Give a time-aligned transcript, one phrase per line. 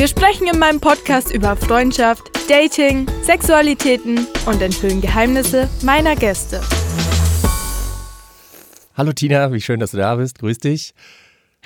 [0.00, 6.62] Wir sprechen in meinem Podcast über Freundschaft, Dating, Sexualitäten und enthüllen Geheimnisse meiner Gäste.
[8.94, 10.38] Hallo Tina, wie schön, dass du da bist.
[10.38, 10.94] Grüß dich.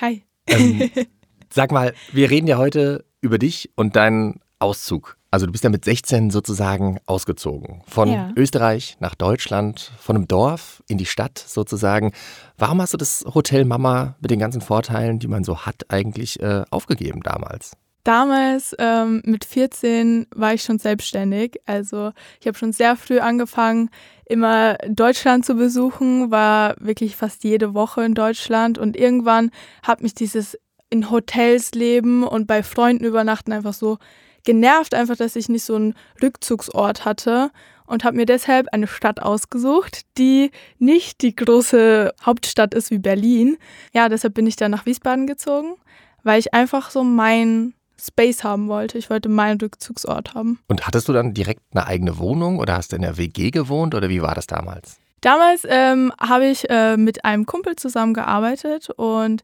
[0.01, 0.25] Hi.
[0.49, 0.91] Ähm,
[1.49, 5.17] sag mal, wir reden ja heute über dich und deinen Auszug.
[5.31, 7.83] Also du bist ja mit 16 sozusagen ausgezogen.
[7.87, 8.33] Von Ja.
[8.35, 12.11] Österreich nach Deutschland, von einem Dorf in die Stadt sozusagen.
[12.59, 16.41] Warum hast du das Hotel Mama mit den ganzen Vorteilen, die man so hat, eigentlich
[16.41, 17.77] äh, aufgegeben damals?
[18.05, 21.57] Damals ähm, mit 14 war ich schon selbstständig.
[21.65, 23.89] Also ich habe schon sehr früh angefangen,
[24.27, 29.51] immer Deutschland zu besuchen, war wirklich fast jede Woche in Deutschland und irgendwann
[29.83, 30.59] hat mich dieses
[30.91, 33.99] in Hotels leben und bei Freunden übernachten einfach so
[34.45, 37.51] genervt, einfach, dass ich nicht so einen Rückzugsort hatte
[37.87, 43.57] und habe mir deshalb eine Stadt ausgesucht, die nicht die große Hauptstadt ist wie Berlin.
[43.93, 45.75] Ja, deshalb bin ich dann nach Wiesbaden gezogen,
[46.23, 47.75] weil ich einfach so mein
[48.05, 48.99] Space haben wollte.
[48.99, 50.59] Ich wollte meinen Rückzugsort haben.
[50.69, 53.95] Und hattest du dann direkt eine eigene Wohnung oder hast du in der WG gewohnt
[53.95, 54.97] oder wie war das damals?
[55.21, 59.43] Damals ähm, habe ich äh, mit einem Kumpel zusammengearbeitet und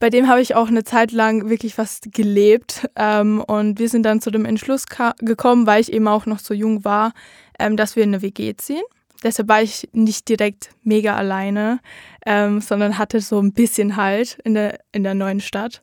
[0.00, 2.88] bei dem habe ich auch eine Zeit lang wirklich fast gelebt.
[2.96, 6.54] Ähm, und wir sind dann zu dem Entschluss gekommen, weil ich eben auch noch so
[6.54, 7.12] jung war,
[7.60, 8.82] ähm, dass wir in eine WG ziehen.
[9.22, 11.78] Deshalb war ich nicht direkt mega alleine,
[12.26, 15.82] ähm, sondern hatte so ein bisschen Halt in der, in der neuen Stadt.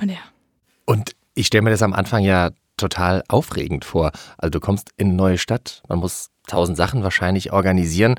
[0.00, 0.18] Und ja.
[0.86, 4.12] Und ich stelle mir das am Anfang ja total aufregend vor.
[4.38, 8.16] Also du kommst in eine neue Stadt, man muss tausend Sachen wahrscheinlich organisieren.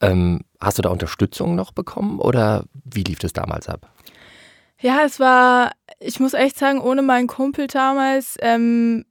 [0.00, 3.90] Ähm, hast du da Unterstützung noch bekommen oder wie lief das damals ab?
[4.78, 9.06] Ja, es war, ich muss echt sagen, ohne meinen Kumpel damals ähm,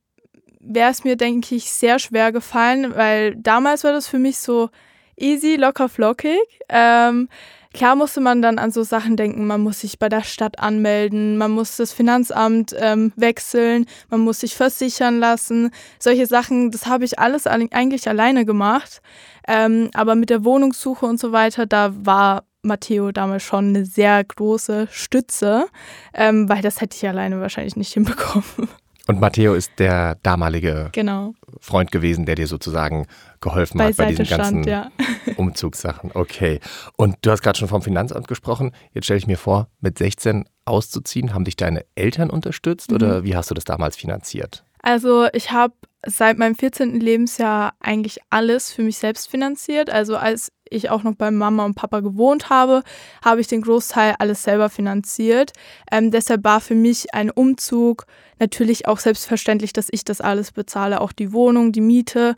[0.60, 4.70] wäre es mir, denke ich, sehr schwer gefallen, weil damals war das für mich so
[5.16, 6.40] easy, locker, flockig.
[6.70, 7.30] Ähm,
[7.76, 11.38] klar musste man dann an so Sachen denken, man muss sich bei der Stadt anmelden,
[11.38, 15.72] man muss das Finanzamt ähm, wechseln, man muss sich versichern lassen.
[16.00, 19.02] Solche Sachen, das habe ich alles alle- eigentlich alleine gemacht.
[19.48, 24.24] Ähm, aber mit der Wohnungssuche und so weiter, da war Matteo damals schon eine sehr
[24.24, 25.68] große Stütze,
[26.14, 28.46] ähm, weil das hätte ich alleine wahrscheinlich nicht hinbekommen.
[29.08, 31.34] Und Matteo ist der damalige genau.
[31.60, 33.06] Freund gewesen, der dir sozusagen
[33.40, 34.92] geholfen hat bei Beiseite diesen ganzen stand, ja.
[35.38, 36.12] Umzugssachen.
[36.14, 36.60] Okay.
[36.98, 38.72] Und du hast gerade schon vom Finanzamt gesprochen.
[38.94, 42.96] Jetzt stelle ich mir vor, mit 16 auszuziehen, haben dich deine Eltern unterstützt Mhm.
[42.96, 44.65] oder wie hast du das damals finanziert?
[44.86, 45.74] Also ich habe
[46.06, 47.00] seit meinem 14.
[47.00, 49.90] Lebensjahr eigentlich alles für mich selbst finanziert.
[49.90, 52.84] Also als ich auch noch bei Mama und Papa gewohnt habe,
[53.24, 55.54] habe ich den Großteil alles selber finanziert.
[55.92, 58.06] Ähm, deshalb war für mich ein Umzug
[58.40, 62.36] natürlich auch selbstverständlich, dass ich das alles bezahle, auch die Wohnung, die Miete.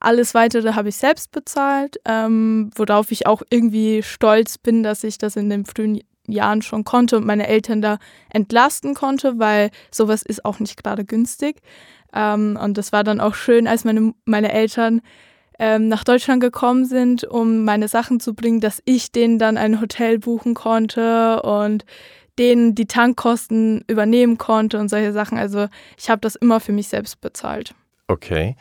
[0.00, 5.18] Alles Weitere habe ich selbst bezahlt, ähm, worauf ich auch irgendwie stolz bin, dass ich
[5.18, 6.00] das in den frühen
[6.32, 7.98] Jahren schon konnte und meine Eltern da
[8.30, 11.60] entlasten konnte, weil sowas ist auch nicht gerade günstig.
[12.12, 15.00] Ähm, und das war dann auch schön, als meine, meine Eltern
[15.58, 19.80] ähm, nach Deutschland gekommen sind, um meine Sachen zu bringen, dass ich denen dann ein
[19.80, 21.84] Hotel buchen konnte und
[22.38, 25.36] denen die Tankkosten übernehmen konnte und solche Sachen.
[25.36, 25.68] Also
[25.98, 27.74] ich habe das immer für mich selbst bezahlt.
[28.10, 28.56] Okay.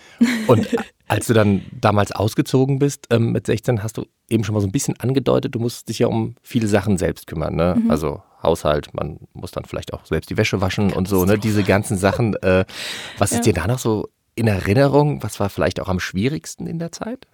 [0.48, 0.68] Und
[1.08, 4.68] als du dann damals ausgezogen bist ähm, mit 16, hast du eben schon mal so
[4.68, 7.56] ein bisschen angedeutet, du musst dich ja um viele Sachen selbst kümmern.
[7.56, 7.76] Ne?
[7.82, 7.90] Mhm.
[7.92, 11.38] Also Haushalt, man muss dann vielleicht auch selbst die Wäsche waschen und so, ne?
[11.38, 12.36] diese ganzen Sachen.
[12.36, 12.66] Äh,
[13.18, 13.52] was ist Ja.
[13.52, 15.24] dir da noch so in Erinnerung?
[15.24, 17.28] Was war vielleicht auch am schwierigsten in der Zeit?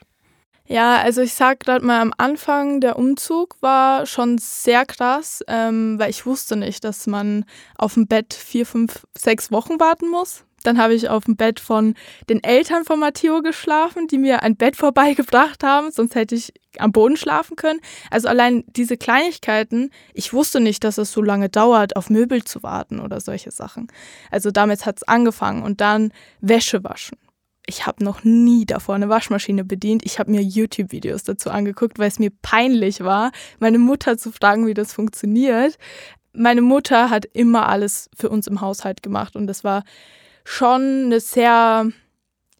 [0.67, 5.99] Ja, also ich sag gerade mal am Anfang, der Umzug war schon sehr krass, ähm,
[5.99, 7.45] weil ich wusste nicht, dass man
[7.77, 10.43] auf dem Bett vier, fünf, sechs Wochen warten muss.
[10.65, 11.95] Dann habe ich auf dem Bett von
[12.29, 16.91] den Eltern von Matteo geschlafen, die mir ein Bett vorbeigebracht haben, sonst hätte ich am
[16.91, 17.79] Boden schlafen können.
[18.11, 22.63] Also allein diese Kleinigkeiten, ich wusste nicht, dass es so lange dauert, auf Möbel zu
[22.63, 23.87] warten oder solche Sachen.
[24.29, 27.17] Also damit hat es angefangen und dann Wäsche waschen
[27.67, 30.05] ich habe noch nie davor eine Waschmaschine bedient.
[30.05, 34.67] Ich habe mir YouTube-Videos dazu angeguckt, weil es mir peinlich war, meine Mutter zu fragen,
[34.67, 35.77] wie das funktioniert.
[36.33, 39.83] Meine Mutter hat immer alles für uns im Haushalt gemacht und das war
[40.45, 41.89] schon eine sehr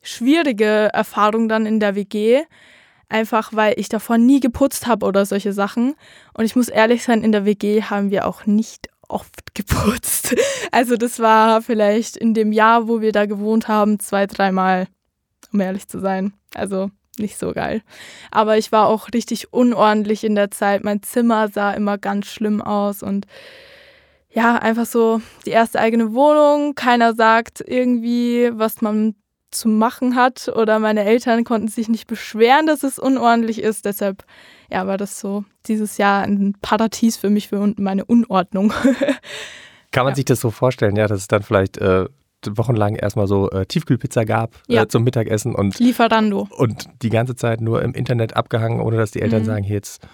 [0.02, 2.44] schwierige Erfahrung dann in der WG.
[3.08, 5.96] Einfach weil ich davor nie geputzt habe oder solche Sachen.
[6.34, 10.36] Und ich muss ehrlich sein, in der WG haben wir auch nicht oft geputzt.
[10.72, 14.88] Also das war vielleicht in dem Jahr, wo wir da gewohnt haben, zwei, dreimal,
[15.54, 16.34] um ehrlich zu sein.
[16.54, 17.82] Also nicht so geil.
[18.30, 20.84] Aber ich war auch richtig unordentlich in der Zeit.
[20.84, 23.26] Mein Zimmer sah immer ganz schlimm aus und
[24.36, 26.76] ja, einfach so die erste eigene Wohnung.
[26.76, 29.16] Keiner sagt irgendwie, was man
[29.50, 33.86] zu machen hat oder meine Eltern konnten sich nicht beschweren, dass es unordentlich ist.
[33.86, 34.26] Deshalb
[34.70, 38.74] ja, war das so dieses Jahr ein Paradies für mich, für meine Unordnung.
[39.92, 40.16] Kann man ja.
[40.16, 42.06] sich das so vorstellen, ja, dass es dann vielleicht äh,
[42.46, 44.82] wochenlang erstmal so äh, Tiefkühlpizza gab äh, ja.
[44.84, 46.50] äh, zum Mittagessen und Lieferando.
[46.58, 49.46] Und die ganze Zeit nur im Internet abgehangen, ohne dass die Eltern mhm.
[49.46, 50.06] sagen, hey, jetzt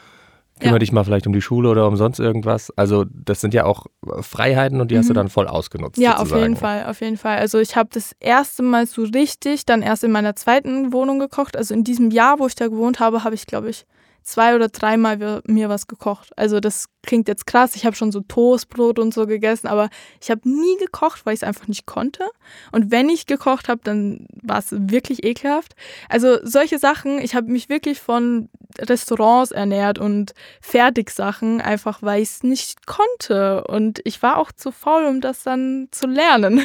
[0.61, 0.79] kümmere ja.
[0.79, 2.71] dich mal vielleicht um die Schule oder um sonst irgendwas.
[2.77, 3.87] Also das sind ja auch
[4.21, 4.99] Freiheiten und die mhm.
[4.99, 5.17] hast du mhm.
[5.17, 5.97] dann voll ausgenutzt.
[5.97, 6.31] Ja, sozusagen.
[6.31, 7.37] auf jeden Fall, auf jeden Fall.
[7.37, 11.57] Also ich habe das erste Mal so richtig dann erst in meiner zweiten Wohnung gekocht.
[11.57, 13.85] Also in diesem Jahr, wo ich da gewohnt habe, habe ich, glaube ich,
[14.23, 16.31] zwei oder dreimal mir was gekocht.
[16.37, 17.75] Also das klingt jetzt krass.
[17.75, 19.89] Ich habe schon so Toastbrot und so gegessen, aber
[20.21, 22.25] ich habe nie gekocht, weil ich es einfach nicht konnte.
[22.71, 25.75] Und wenn ich gekocht habe, dann war es wirklich ekelhaft.
[26.09, 32.29] Also solche Sachen, ich habe mich wirklich von Restaurants ernährt und Fertigsachen, einfach weil ich
[32.29, 33.63] es nicht konnte.
[33.65, 36.61] Und ich war auch zu faul, um das dann zu lernen.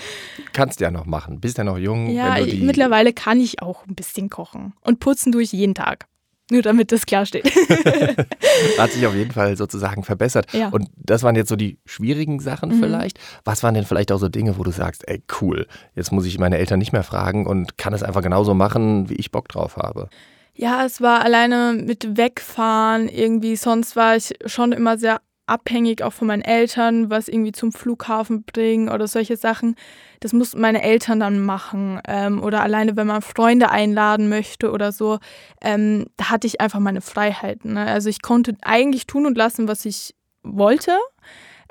[0.52, 1.40] Kannst ja noch machen.
[1.40, 2.10] Bist ja noch jung.
[2.10, 4.74] Ja, mittlerweile kann ich auch ein bisschen kochen.
[4.80, 6.06] Und putzen tue ich jeden Tag.
[6.50, 7.44] Nur damit das klar steht.
[8.78, 10.52] Hat sich auf jeden Fall sozusagen verbessert.
[10.52, 10.68] Ja.
[10.68, 12.80] Und das waren jetzt so die schwierigen Sachen mhm.
[12.80, 13.18] vielleicht.
[13.44, 15.66] Was waren denn vielleicht auch so Dinge, wo du sagst, ey, cool,
[15.96, 19.16] jetzt muss ich meine Eltern nicht mehr fragen und kann es einfach genauso machen, wie
[19.16, 20.08] ich Bock drauf habe?
[20.54, 23.56] Ja, es war alleine mit Wegfahren irgendwie.
[23.56, 28.44] Sonst war ich schon immer sehr abhängig auch von meinen Eltern, was irgendwie zum Flughafen
[28.44, 29.76] bringen oder solche Sachen.
[30.20, 32.00] Das mussten meine Eltern dann machen.
[32.06, 35.18] Ähm, oder alleine, wenn man Freunde einladen möchte oder so,
[35.62, 37.74] ähm, da hatte ich einfach meine Freiheiten.
[37.74, 37.86] Ne?
[37.86, 40.92] Also ich konnte eigentlich tun und lassen, was ich wollte.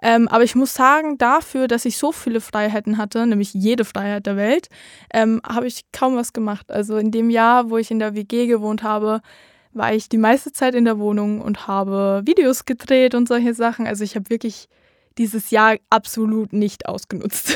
[0.02, 4.26] Ähm, aber ich muss sagen, dafür, dass ich so viele Freiheiten hatte, nämlich jede Freiheit
[4.26, 4.68] der Welt,
[5.14, 6.72] ähm, habe ich kaum was gemacht.
[6.72, 9.22] Also in dem Jahr, wo ich in der WG gewohnt habe,
[9.76, 13.88] war ich die meiste Zeit in der Wohnung und habe Videos gedreht und solche Sachen.
[13.88, 14.68] Also ich habe wirklich
[15.18, 17.56] dieses Jahr absolut nicht ausgenutzt.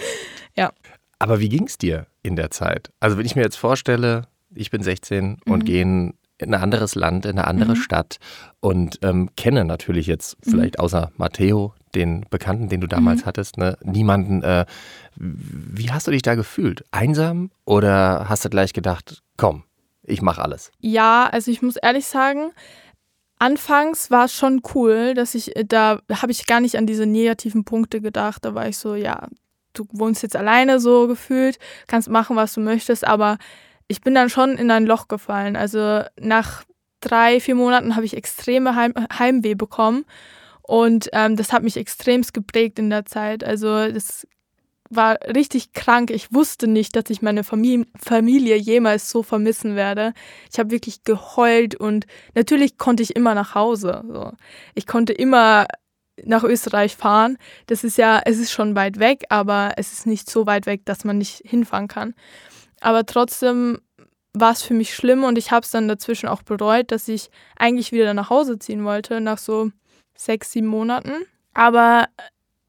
[0.56, 0.72] ja.
[1.18, 2.90] Aber wie ging es dir in der Zeit?
[3.00, 5.52] Also wenn ich mir jetzt vorstelle, ich bin 16 mhm.
[5.52, 7.80] und gehe in ein anderes Land, in eine andere mhm.
[7.80, 8.18] Stadt
[8.60, 10.50] und ähm, kenne natürlich jetzt mhm.
[10.50, 13.26] vielleicht außer Matteo, den Bekannten, den du damals mhm.
[13.26, 14.42] hattest, ne, niemanden.
[14.42, 14.66] Äh,
[15.16, 16.84] wie hast du dich da gefühlt?
[16.90, 19.64] Einsam oder hast du gleich gedacht, komm,
[20.08, 20.70] ich mache alles.
[20.80, 22.52] Ja, also ich muss ehrlich sagen,
[23.38, 27.06] anfangs war es schon cool, dass ich, äh, da habe ich gar nicht an diese
[27.06, 28.44] negativen Punkte gedacht.
[28.44, 29.28] Da war ich so, ja,
[29.72, 33.38] du wohnst jetzt alleine so gefühlt, kannst machen, was du möchtest, aber
[33.86, 35.56] ich bin dann schon in ein Loch gefallen.
[35.56, 36.64] Also nach
[37.00, 40.04] drei, vier Monaten habe ich extreme Heim Heimweh bekommen.
[40.62, 43.42] Und ähm, das hat mich extremst geprägt in der Zeit.
[43.42, 44.26] Also das
[44.90, 46.10] war richtig krank.
[46.10, 50.14] Ich wusste nicht, dass ich meine Familie, jemals so vermissen werde.
[50.50, 54.02] Ich habe wirklich geheult und natürlich konnte ich immer nach Hause.
[54.10, 54.32] So.
[54.74, 55.66] Ich konnte immer
[56.24, 57.38] nach Österreich fahren.
[57.66, 60.84] Das ist ja, es ist schon weit weg, aber es ist nicht so weit weg,
[60.84, 62.14] dass man nicht hinfahren kann.
[62.80, 63.78] Aber trotzdem
[64.32, 67.30] war es für mich schlimm und ich habe es dann dazwischen auch bereut, dass ich
[67.56, 69.70] eigentlich wieder nach Hause ziehen wollte, nach so
[70.14, 71.12] sechs, sieben Monaten.
[71.54, 72.06] Aber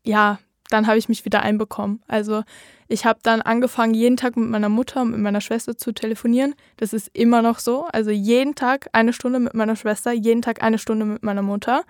[0.04, 0.40] ja,
[0.70, 2.02] dann habe ich mich wieder einbekommen.
[2.08, 2.44] Also
[2.88, 6.56] ich habe dann angefangen, jeden Tag mit meiner Mutter und mit meiner Schwester zu telefonieren.
[6.78, 7.86] Das ist immer noch so.
[7.92, 11.84] Also jeden Tag eine Stunde mit meiner Schwester, jeden Tag eine Stunde mit meiner Mutter.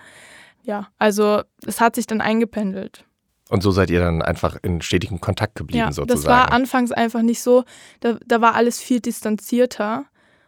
[0.63, 3.05] Ja, also es hat sich dann eingependelt.
[3.49, 6.21] Und so seid ihr dann einfach in stetigem Kontakt geblieben, ja, sozusagen.
[6.21, 7.63] Das war anfangs einfach nicht so.
[7.99, 10.05] Da, da war alles viel distanzierter.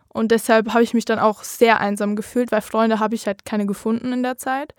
[0.08, 3.46] Und deshalb habe ich mich dann auch sehr einsam gefühlt, weil Freunde habe ich halt
[3.46, 4.76] keine gefunden in der Zeit.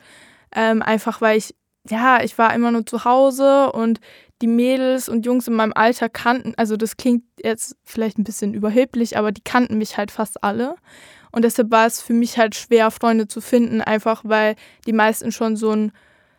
[0.55, 1.55] Ähm, einfach weil ich
[1.89, 4.01] ja, ich war immer nur zu Hause und
[4.41, 8.55] die Mädels und Jungs in meinem Alter kannten, also das klingt jetzt vielleicht ein bisschen
[8.55, 10.75] überheblich, aber die kannten mich halt fast alle.
[11.31, 15.33] Und deshalb war es für mich halt schwer, Freunde zu finden, einfach weil die meisten
[15.33, 15.93] schon so ein,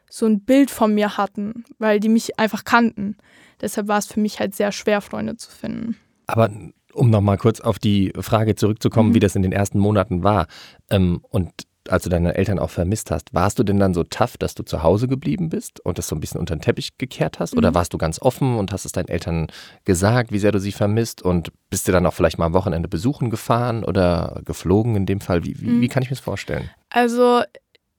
[0.10, 3.18] so ein Bild von mir hatten, weil die mich einfach kannten.
[3.62, 5.98] Deshalb war es für mich halt sehr schwer, Freunde zu finden.
[6.28, 6.52] Aber
[6.94, 9.16] um nochmal kurz auf die Frage zurückzukommen, mhm.
[9.16, 10.48] wie das in den ersten Monaten war
[10.90, 11.52] ähm, und
[11.90, 14.63] als du deine Eltern auch vermisst hast, warst du denn dann so tough, dass du
[14.63, 17.54] zu Hause geblieben bist und das so ein bisschen unter den Teppich gekehrt hast?
[17.54, 17.60] Mhm.
[17.60, 19.48] Oder warst du ganz offen und hast es deinen Eltern
[19.86, 21.22] gesagt, wie sehr du sie vermisst?
[21.22, 25.22] Und bist du dann auch vielleicht mal am Wochenende besuchen gefahren oder geflogen in dem
[25.22, 25.44] Fall?
[25.44, 25.82] Wie, wie, mhm.
[25.82, 26.70] wie kann ich mir das vorstellen?
[26.90, 27.42] Also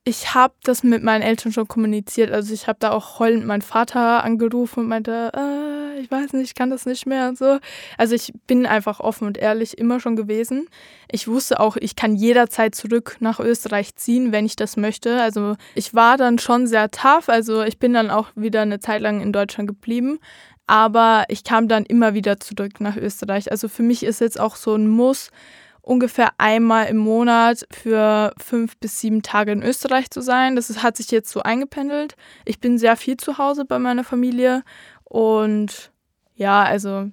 [0.05, 2.31] ich habe das mit meinen Eltern schon kommuniziert.
[2.31, 6.45] Also ich habe da auch heulend meinen Vater angerufen und meinte, äh, ich weiß nicht,
[6.45, 7.59] ich kann das nicht mehr und so.
[7.99, 10.69] Also ich bin einfach offen und ehrlich immer schon gewesen.
[11.11, 15.21] Ich wusste auch, ich kann jederzeit zurück nach Österreich ziehen, wenn ich das möchte.
[15.23, 17.29] Also ich war dann schon sehr tough.
[17.29, 20.19] Also ich bin dann auch wieder eine Zeit lang in Deutschland geblieben.
[20.67, 23.51] Aber ich kam dann immer wieder zurück nach Österreich.
[23.51, 25.31] Also für mich ist jetzt auch so ein Muss,
[25.85, 30.57] ungefähr einmal im Monat für fünf bis sieben Tage in Österreich zu sein.
[30.57, 32.17] Das hat sich jetzt so eingependelt.
[32.45, 34.63] Ich bin sehr viel zu Hause bei meiner Familie
[35.14, 35.92] und
[36.35, 37.09] ja, also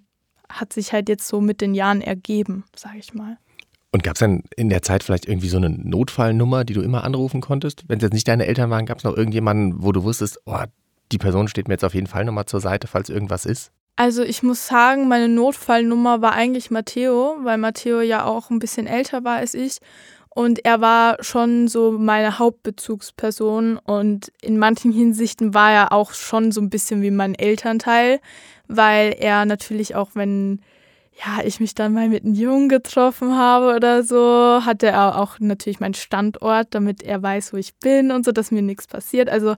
[0.49, 3.37] hat sich halt jetzt so mit den Jahren ergeben, sage ich mal.
[3.91, 7.03] Und gab es dann in der Zeit vielleicht irgendwie so eine Notfallnummer, die du immer
[7.03, 7.83] anrufen konntest?
[7.87, 10.63] Wenn es jetzt nicht deine Eltern waren, gab es noch irgendjemanden, wo du wusstest, oh,
[11.11, 13.71] die Person steht mir jetzt auf jeden Fall nochmal zur Seite, falls irgendwas ist?
[13.97, 18.87] Also ich muss sagen, meine Notfallnummer war eigentlich Matteo, weil Matteo ja auch ein bisschen
[18.87, 19.77] älter war als ich.
[20.33, 26.53] Und er war schon so meine Hauptbezugsperson und in manchen Hinsichten war er auch schon
[26.53, 28.21] so ein bisschen wie mein Elternteil,
[28.67, 30.61] weil er natürlich auch, wenn
[31.25, 35.39] ja, ich mich dann mal mit einem Jungen getroffen habe oder so, hatte er auch
[35.39, 39.29] natürlich meinen Standort, damit er weiß, wo ich bin und so, dass mir nichts passiert.
[39.29, 39.55] Also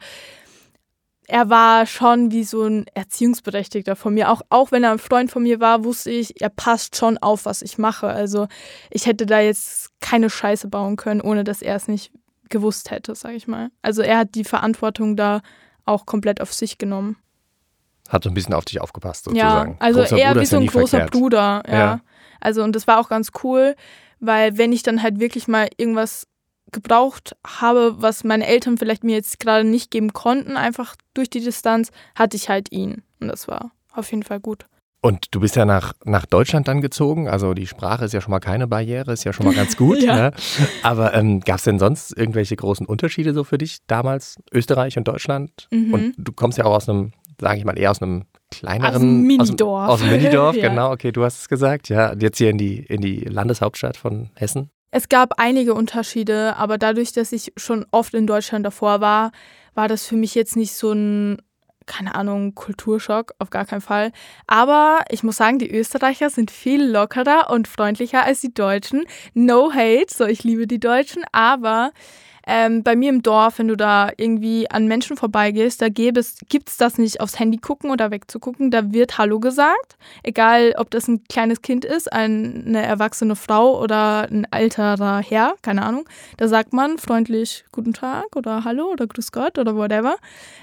[1.27, 4.31] er war schon wie so ein Erziehungsberechtigter von mir.
[4.31, 7.45] Auch, auch wenn er ein Freund von mir war, wusste ich, er passt schon auf,
[7.45, 8.07] was ich mache.
[8.07, 8.47] Also
[8.89, 12.11] ich hätte da jetzt keine Scheiße bauen können, ohne dass er es nicht
[12.49, 13.69] gewusst hätte, sag ich mal.
[13.81, 15.41] Also er hat die Verantwortung da
[15.85, 17.17] auch komplett auf sich genommen.
[18.09, 19.71] Hat so ein bisschen auf dich aufgepasst, sozusagen.
[19.71, 21.11] Ja, also großer eher wie so ein großer verkehrt.
[21.11, 21.73] Bruder, ja.
[21.73, 21.99] ja.
[22.41, 23.75] Also und das war auch ganz cool,
[24.19, 26.27] weil wenn ich dann halt wirklich mal irgendwas
[26.73, 31.41] gebraucht habe, was meine Eltern vielleicht mir jetzt gerade nicht geben konnten, einfach durch die
[31.41, 33.03] Distanz, hatte ich halt ihn.
[33.19, 34.65] Und das war auf jeden Fall gut.
[35.05, 38.31] Und du bist ja nach, nach Deutschland dann gezogen, also die Sprache ist ja schon
[38.31, 39.97] mal keine Barriere, ist ja schon mal ganz gut.
[40.01, 40.15] ja.
[40.15, 40.31] ne?
[40.81, 45.05] Aber ähm, gab es denn sonst irgendwelche großen Unterschiede so für dich damals, Österreich und
[45.05, 45.67] Deutschland?
[45.71, 45.93] Mhm.
[45.93, 48.95] Und du kommst ja auch aus einem, sage ich mal, eher aus einem kleineren.
[48.95, 49.89] Aus einem Minidorf.
[49.89, 50.69] Aus, aus dem Minidorf, ja.
[50.69, 51.89] genau, okay, du hast es gesagt.
[51.89, 54.69] Ja, jetzt hier in die, in die Landeshauptstadt von Hessen.
[54.95, 59.31] Es gab einige Unterschiede, aber dadurch, dass ich schon oft in Deutschland davor war,
[59.73, 61.41] war das für mich jetzt nicht so ein,
[61.87, 64.11] keine Ahnung, Kulturschock, auf gar keinen Fall.
[64.45, 69.05] Aber ich muss sagen, die Österreicher sind viel lockerer und freundlicher als die Deutschen.
[69.33, 71.91] No hate, so ich liebe die Deutschen, aber
[72.45, 76.77] ähm, bei mir im Dorf, wenn du da irgendwie an Menschen vorbeigehst, da gibt es
[76.77, 78.69] das nicht aufs Handy gucken oder wegzugucken.
[78.69, 79.97] Da wird Hallo gesagt.
[80.23, 85.83] Egal, ob das ein kleines Kind ist, eine erwachsene Frau oder ein alterer Herr, keine
[85.83, 86.07] Ahnung.
[86.37, 90.15] Da sagt man freundlich Guten Tag oder Hallo oder Grüß Gott oder whatever.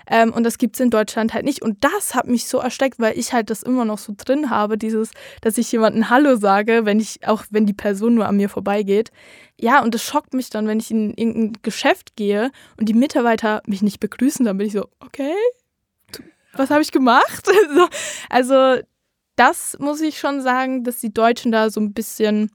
[0.07, 1.63] Ähm, und das gibt es in Deutschland halt nicht.
[1.63, 4.77] Und das hat mich so ersteckt, weil ich halt das immer noch so drin habe,
[4.77, 8.49] dieses, dass ich jemanden Hallo sage, wenn ich, auch wenn die Person nur an mir
[8.49, 9.11] vorbeigeht.
[9.63, 13.63] Ja, und das schockt mich dann, wenn ich in irgendein Geschäft gehe und die Mitarbeiter
[13.67, 15.35] mich nicht begrüßen, dann bin ich so, okay,
[16.55, 17.47] was habe ich gemacht?
[18.31, 18.79] also
[19.37, 22.51] das muss ich schon sagen, dass die Deutschen da so ein bisschen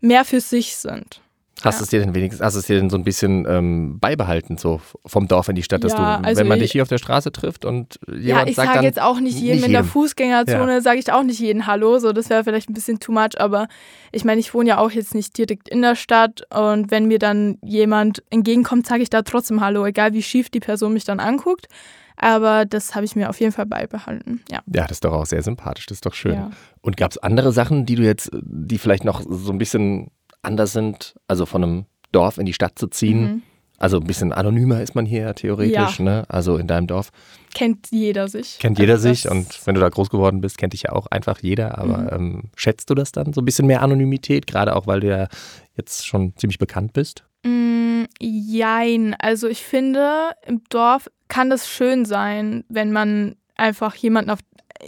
[0.00, 1.22] mehr für sich sind.
[1.62, 1.82] Hast ja.
[1.82, 5.28] es dir denn wenigstens, hast es dir denn so ein bisschen ähm, beibehalten, so vom
[5.28, 7.30] Dorf in die Stadt, dass ja, du, also wenn man dich hier auf der Straße
[7.32, 10.72] trifft und jemand ja, ich sagt sage jetzt auch nicht jedem nicht in der Fußgängerzone,
[10.72, 10.80] ja.
[10.80, 13.68] sage ich auch nicht jeden Hallo, so das wäre vielleicht ein bisschen too much, aber
[14.10, 17.18] ich meine, ich wohne ja auch jetzt nicht direkt in der Stadt und wenn mir
[17.18, 21.20] dann jemand entgegenkommt, sage ich da trotzdem Hallo, egal wie schief die Person mich dann
[21.20, 21.68] anguckt.
[22.16, 24.44] Aber das habe ich mir auf jeden Fall beibehalten.
[24.48, 24.60] Ja.
[24.72, 26.34] ja, das ist doch auch sehr sympathisch, das ist doch schön.
[26.34, 26.50] Ja.
[26.80, 30.12] Und gab es andere Sachen, die du jetzt, die vielleicht noch so ein bisschen
[30.44, 33.22] anders sind, also von einem Dorf in die Stadt zu ziehen.
[33.22, 33.42] Mhm.
[33.76, 36.04] Also ein bisschen anonymer ist man hier theoretisch, ja.
[36.04, 36.24] ne?
[36.28, 37.10] Also in deinem Dorf.
[37.54, 38.58] Kennt jeder sich.
[38.60, 41.06] Kennt jeder also sich und wenn du da groß geworden bist, kennt dich ja auch
[41.08, 41.76] einfach jeder.
[41.76, 42.08] Aber mhm.
[42.12, 45.28] ähm, schätzt du das dann so ein bisschen mehr Anonymität, gerade auch weil du ja
[45.76, 47.24] jetzt schon ziemlich bekannt bist?
[47.44, 49.16] Mm, jein.
[49.18, 54.38] Also ich finde, im Dorf kann das schön sein, wenn man einfach jemanden auf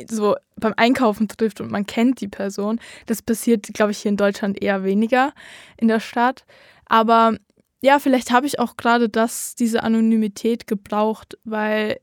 [0.08, 2.80] so beim Einkaufen trifft und man kennt die Person.
[3.06, 5.32] Das passiert, glaube ich, hier in Deutschland eher weniger
[5.76, 6.44] in der Stadt.
[6.86, 7.36] Aber
[7.82, 12.00] ja, vielleicht habe ich auch gerade das, diese Anonymität gebraucht, weil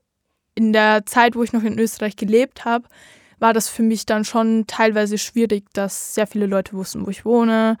[0.54, 2.88] in der Zeit, wo ich noch in Österreich gelebt habe,
[3.38, 7.24] war das für mich dann schon teilweise schwierig, dass sehr viele Leute wussten, wo ich
[7.24, 7.76] wohne,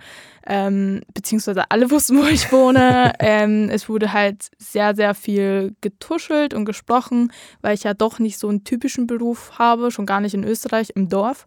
[0.46, 3.12] ähm, beziehungsweise alle wussten, wo ich wohne.
[3.18, 8.38] ähm, es wurde halt sehr, sehr viel getuschelt und gesprochen, weil ich ja doch nicht
[8.38, 11.46] so einen typischen Beruf habe, schon gar nicht in Österreich, im Dorf.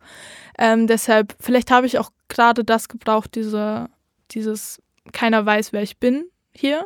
[0.57, 3.89] Ähm, deshalb, vielleicht habe ich auch gerade das gebraucht, diese,
[4.31, 4.81] dieses,
[5.13, 6.85] keiner weiß, wer ich bin hier.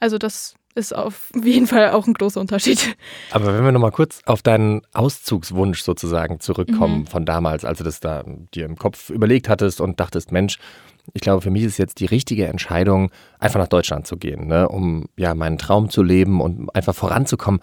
[0.00, 2.96] Also das ist auf jeden Fall auch ein großer Unterschied.
[3.30, 7.06] Aber wenn wir nochmal kurz auf deinen Auszugswunsch sozusagen zurückkommen mhm.
[7.06, 8.24] von damals, als du das da
[8.54, 10.58] dir im Kopf überlegt hattest und dachtest, Mensch,
[11.14, 14.68] ich glaube, für mich ist jetzt die richtige Entscheidung, einfach nach Deutschland zu gehen, ne,
[14.68, 17.60] um ja meinen Traum zu leben und einfach voranzukommen.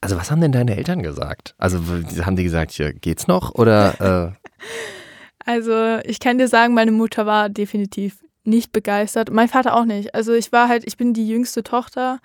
[0.00, 1.54] Also was haben denn deine Eltern gesagt?
[1.56, 1.78] Also
[2.24, 4.34] haben die gesagt, hier geht's noch oder?
[4.34, 4.50] Äh
[5.50, 9.30] also ich kann dir sagen, meine Mutter war definitiv nicht begeistert.
[9.30, 10.14] Mein Vater auch nicht.
[10.14, 12.20] Also ich war halt, ich bin die jüngste Tochter.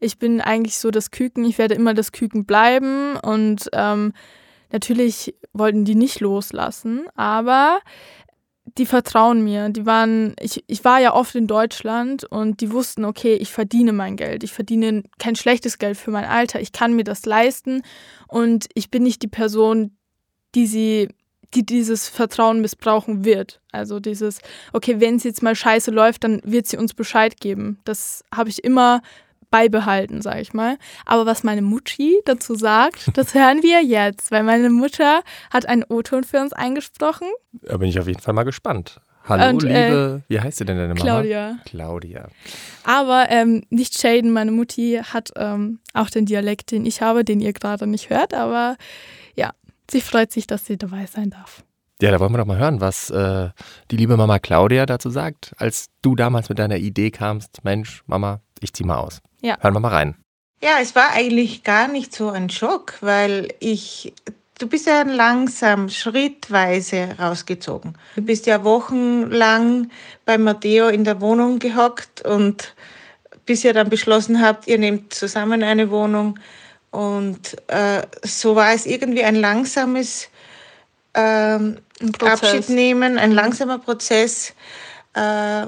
[0.00, 1.44] Ich bin eigentlich so das Küken.
[1.44, 3.16] Ich werde immer das Küken bleiben.
[3.16, 4.12] Und ähm,
[4.70, 7.80] natürlich wollten die nicht loslassen, aber
[8.78, 9.68] die vertrauen mir.
[9.70, 13.92] Die waren, ich, ich war ja oft in Deutschland und die wussten, okay, ich verdiene
[13.92, 14.44] mein Geld.
[14.44, 16.60] Ich verdiene kein schlechtes Geld für mein Alter.
[16.60, 17.82] Ich kann mir das leisten
[18.28, 19.96] und ich bin nicht die Person,
[20.54, 21.08] die sie
[21.54, 23.60] die dieses Vertrauen missbrauchen wird.
[23.72, 24.40] Also dieses,
[24.72, 27.78] okay, wenn es jetzt mal scheiße läuft, dann wird sie uns Bescheid geben.
[27.84, 29.02] Das habe ich immer
[29.50, 30.78] beibehalten, sage ich mal.
[31.06, 35.84] Aber was meine Mutti dazu sagt, das hören wir jetzt, weil meine Mutter hat einen
[35.88, 37.28] O-Ton für uns eingesprochen.
[37.52, 39.00] Da bin ich auf jeden Fall mal gespannt.
[39.28, 41.00] Hallo, Und, äh, liebe, wie heißt sie denn deine Mama?
[41.04, 41.58] Claudia.
[41.64, 42.28] Claudia.
[42.82, 47.38] Aber ähm, nicht shaden, meine Mutti hat ähm, auch den Dialekt, den ich habe, den
[47.38, 48.76] ihr gerade nicht hört, aber
[49.92, 51.64] Sie freut sich, dass sie dabei sein darf.
[52.00, 53.50] Ja, da wollen wir doch mal hören, was äh,
[53.90, 58.40] die liebe Mama Claudia dazu sagt, als du damals mit deiner Idee kamst, Mensch, Mama,
[58.60, 59.20] ich zieh mal aus.
[59.42, 59.58] Ja.
[59.60, 60.14] Hören wir mal rein.
[60.62, 64.14] Ja, es war eigentlich gar nicht so ein Schock, weil ich,
[64.58, 67.92] du bist ja langsam, schrittweise rausgezogen.
[68.16, 69.90] Du bist ja wochenlang
[70.24, 72.74] bei Matteo in der Wohnung gehockt und
[73.44, 76.38] bis ihr dann beschlossen habt, ihr nehmt zusammen eine Wohnung,
[76.92, 80.28] und äh, so war es irgendwie ein langsames
[81.14, 81.78] ähm,
[82.20, 84.52] Abschied nehmen, ein langsamer Prozess.
[85.14, 85.66] Äh,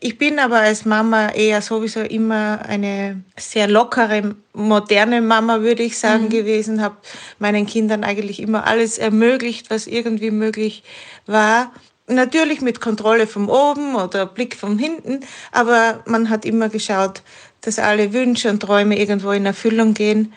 [0.00, 5.98] ich bin aber als Mama eher sowieso immer eine sehr lockere, moderne Mama, würde ich
[5.98, 6.30] sagen, mhm.
[6.30, 6.96] gewesen, habe
[7.38, 10.82] meinen Kindern eigentlich immer alles ermöglicht, was irgendwie möglich
[11.26, 11.72] war.
[12.08, 15.20] Natürlich mit Kontrolle von oben oder Blick von hinten,
[15.52, 17.22] aber man hat immer geschaut,
[17.60, 20.32] dass alle Wünsche und Träume irgendwo in Erfüllung gehen.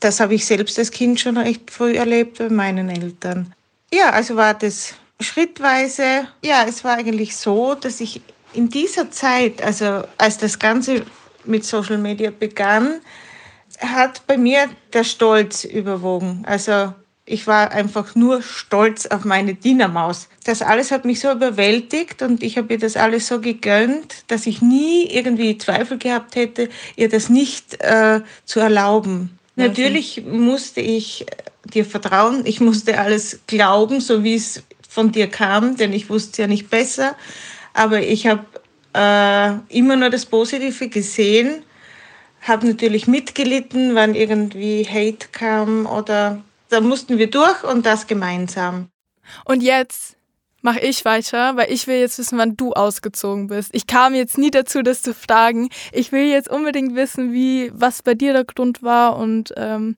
[0.00, 3.54] Das habe ich selbst als Kind schon recht früh erlebt bei meinen Eltern.
[3.92, 6.26] Ja, also war das schrittweise.
[6.42, 8.20] Ja, es war eigentlich so, dass ich
[8.52, 11.04] in dieser Zeit, also als das Ganze
[11.44, 13.00] mit Social Media begann,
[13.78, 16.44] hat bei mir der Stolz überwogen.
[16.46, 16.92] Also
[17.30, 20.28] ich war einfach nur stolz auf meine Dienermaus.
[20.44, 24.46] Das alles hat mich so überwältigt und ich habe ihr das alles so gegönnt, dass
[24.46, 29.38] ich nie irgendwie Zweifel gehabt hätte, ihr das nicht äh, zu erlauben.
[29.54, 31.26] Natürlich musste ich
[31.64, 36.42] dir vertrauen, ich musste alles glauben, so wie es von dir kam, denn ich wusste
[36.42, 37.14] ja nicht besser.
[37.74, 38.44] Aber ich habe
[38.94, 41.62] äh, immer nur das Positive gesehen,
[42.40, 48.88] habe natürlich mitgelitten, wann irgendwie Hate kam oder da mussten wir durch und das gemeinsam.
[49.44, 50.16] Und jetzt
[50.62, 53.70] mache ich weiter, weil ich will jetzt wissen, wann du ausgezogen bist.
[53.74, 55.68] Ich kam jetzt nie dazu, das zu fragen.
[55.92, 59.96] Ich will jetzt unbedingt wissen, wie, was bei dir der Grund war und ähm,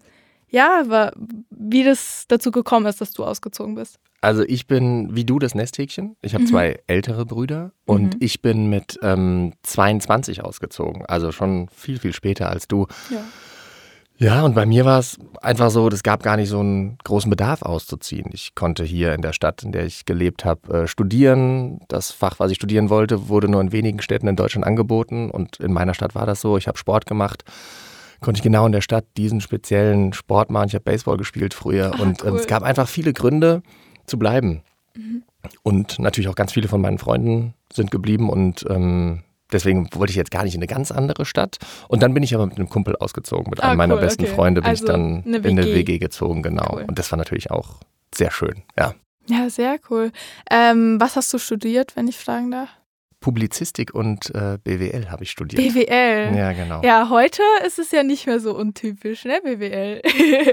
[0.49, 1.11] ja,
[1.51, 3.99] wie das dazu gekommen ist, dass du ausgezogen bist.
[4.21, 6.17] Also ich bin wie du das Nesthäkchen.
[6.23, 6.49] Ich habe mhm.
[6.49, 8.21] zwei ältere Brüder und mhm.
[8.21, 11.05] ich bin mit ähm, 22 ausgezogen.
[11.07, 12.87] Also schon viel, viel später als du.
[13.11, 13.25] Ja.
[14.23, 17.29] Ja, und bei mir war es einfach so, es gab gar nicht so einen großen
[17.29, 18.31] Bedarf auszuziehen.
[18.33, 21.81] Ich konnte hier in der Stadt, in der ich gelebt habe, äh, studieren.
[21.89, 25.57] Das Fach, was ich studieren wollte, wurde nur in wenigen Städten in Deutschland angeboten und
[25.57, 26.57] in meiner Stadt war das so.
[26.57, 27.43] Ich habe Sport gemacht,
[28.21, 30.69] konnte ich genau in der Stadt diesen speziellen Sport machen.
[30.69, 32.39] Ich habe Baseball gespielt früher ah, und ähm, cool.
[32.39, 33.65] es gab einfach viele Gründe
[34.07, 34.63] zu bleiben.
[34.95, 35.25] Mhm.
[35.65, 40.17] Und natürlich auch ganz viele von meinen Freunden sind geblieben und ähm, Deswegen wollte ich
[40.17, 41.59] jetzt gar nicht in eine ganz andere Stadt.
[41.89, 43.51] Und dann bin ich aber mit einem Kumpel ausgezogen.
[43.51, 44.35] Mit einem ah, meiner besten okay.
[44.35, 46.77] Freunde bin also ich dann eine in eine WG gezogen, genau.
[46.77, 46.85] Cool.
[46.89, 47.77] Und das war natürlich auch
[48.15, 48.95] sehr schön, ja.
[49.27, 50.11] Ja, sehr cool.
[50.51, 52.71] Ähm, was hast du studiert, wenn ich fragen darf?
[53.23, 55.63] Publizistik und äh, BWL habe ich studiert.
[55.63, 56.37] BWL?
[56.37, 56.83] Ja, genau.
[56.83, 60.03] Ja, heute ist es ja nicht mehr so untypisch, ne, BWL?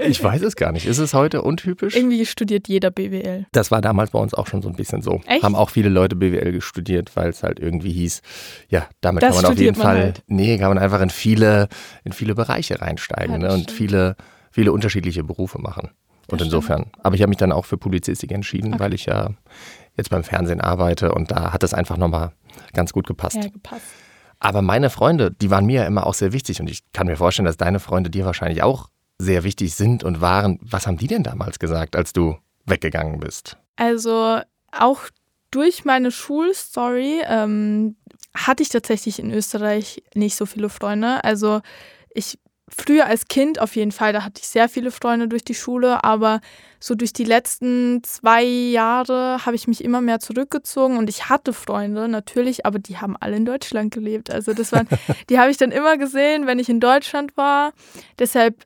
[0.08, 0.86] ich weiß es gar nicht.
[0.86, 1.94] Ist es heute untypisch?
[1.94, 3.46] Irgendwie studiert jeder BWL.
[3.52, 5.20] Das war damals bei uns auch schon so ein bisschen so.
[5.26, 5.42] Echt?
[5.42, 8.22] Haben auch viele Leute BWL studiert, weil es halt irgendwie hieß,
[8.68, 10.22] ja, damit das kann man auf jeden man Fall, halt.
[10.28, 11.68] nee, kann man einfach in viele,
[12.04, 14.16] in viele Bereiche reinsteigen ja, ne, und viele,
[14.50, 15.90] viele unterschiedliche Berufe machen.
[16.30, 16.86] Und insofern.
[17.02, 18.82] Aber ich habe mich dann auch für Publizistik entschieden, okay.
[18.82, 19.30] weil ich ja
[19.96, 22.32] jetzt beim Fernsehen arbeite und da hat es einfach nochmal
[22.72, 23.36] ganz gut gepasst.
[23.36, 23.86] Ja, gepasst.
[24.38, 27.16] Aber meine Freunde, die waren mir ja immer auch sehr wichtig und ich kann mir
[27.16, 30.58] vorstellen, dass deine Freunde dir wahrscheinlich auch sehr wichtig sind und waren.
[30.62, 33.58] Was haben die denn damals gesagt, als du weggegangen bist?
[33.76, 34.40] Also
[34.72, 35.02] auch
[35.50, 37.96] durch meine Schulstory ähm,
[38.34, 41.22] hatte ich tatsächlich in Österreich nicht so viele Freunde.
[41.22, 41.60] Also
[42.14, 42.38] ich
[42.76, 46.04] früher als Kind auf jeden Fall, da hatte ich sehr viele Freunde durch die Schule,
[46.04, 46.40] aber
[46.78, 51.52] so durch die letzten zwei Jahre habe ich mich immer mehr zurückgezogen und ich hatte
[51.52, 54.30] Freunde natürlich, aber die haben alle in Deutschland gelebt.
[54.30, 54.88] Also das waren,
[55.28, 57.72] die habe ich dann immer gesehen, wenn ich in Deutschland war.
[58.18, 58.64] Deshalb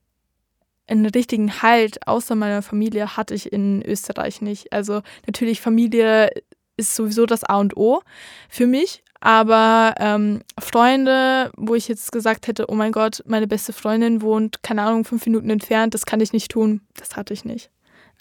[0.86, 4.72] einen richtigen Halt außer meiner Familie hatte ich in Österreich nicht.
[4.72, 6.30] Also natürlich Familie
[6.76, 8.02] ist sowieso das A und O
[8.48, 9.02] für mich.
[9.24, 14.62] Aber ähm, Freunde, wo ich jetzt gesagt hätte, oh mein Gott, meine beste Freundin wohnt,
[14.62, 17.70] keine Ahnung, fünf Minuten entfernt, das kann ich nicht tun, das hatte ich nicht.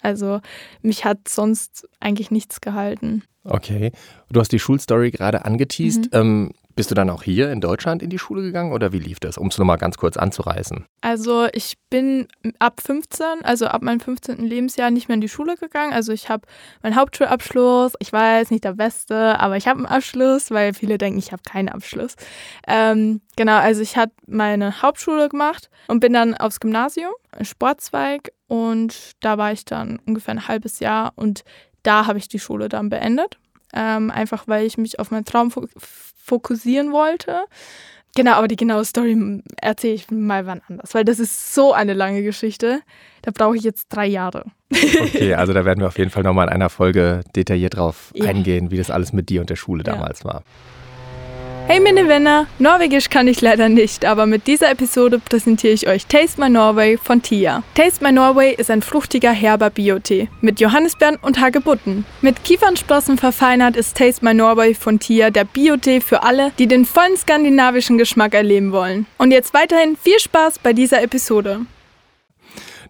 [0.04, 0.40] Also
[0.82, 3.24] mich hat sonst eigentlich nichts gehalten.
[3.44, 3.92] Okay.
[4.30, 6.06] Du hast die Schulstory gerade angeteased.
[6.06, 6.10] Mhm.
[6.12, 9.20] Ähm, bist du dann auch hier in Deutschland in die Schule gegangen oder wie lief
[9.20, 10.84] das, um es nochmal ganz kurz anzureißen?
[11.02, 12.26] Also ich bin
[12.58, 14.38] ab 15, also ab meinem 15.
[14.38, 15.92] Lebensjahr nicht mehr in die Schule gegangen.
[15.92, 16.48] Also ich habe
[16.82, 21.18] meinen Hauptschulabschluss, ich weiß, nicht der beste, aber ich habe einen Abschluss, weil viele denken,
[21.18, 22.16] ich habe keinen Abschluss.
[22.66, 29.12] Ähm, genau, also ich habe meine Hauptschule gemacht und bin dann aufs Gymnasium, Sportzweig und
[29.20, 31.42] da war ich dann ungefähr ein halbes Jahr und
[31.82, 33.36] da habe ich die Schule dann beendet.
[33.72, 35.50] Ähm, einfach weil ich mich auf meinen Traum
[36.24, 37.44] fokussieren wollte.
[38.16, 41.94] Genau, aber die genaue Story erzähle ich mal wann anders, weil das ist so eine
[41.94, 42.80] lange Geschichte.
[43.22, 44.44] Da brauche ich jetzt drei Jahre.
[45.00, 48.28] Okay, also da werden wir auf jeden Fall nochmal in einer Folge detailliert drauf Ja.
[48.30, 49.94] eingehen, wie das alles mit dir und der Schule Ja.
[49.94, 50.44] damals war.
[51.66, 56.06] Hey meine Venner, Norwegisch kann ich leider nicht, aber mit dieser Episode präsentiere ich euch
[56.06, 57.62] Taste My Norway von Tia.
[57.74, 62.04] Taste My Norway ist ein fruchtiger herber Biotee mit Johannisbeeren und Hagebutten.
[62.20, 66.84] Mit Kiefernsprossen verfeinert ist Taste My Norway von Tia der Biotee für alle, die den
[66.84, 69.06] vollen skandinavischen Geschmack erleben wollen.
[69.16, 71.60] Und jetzt weiterhin viel Spaß bei dieser Episode.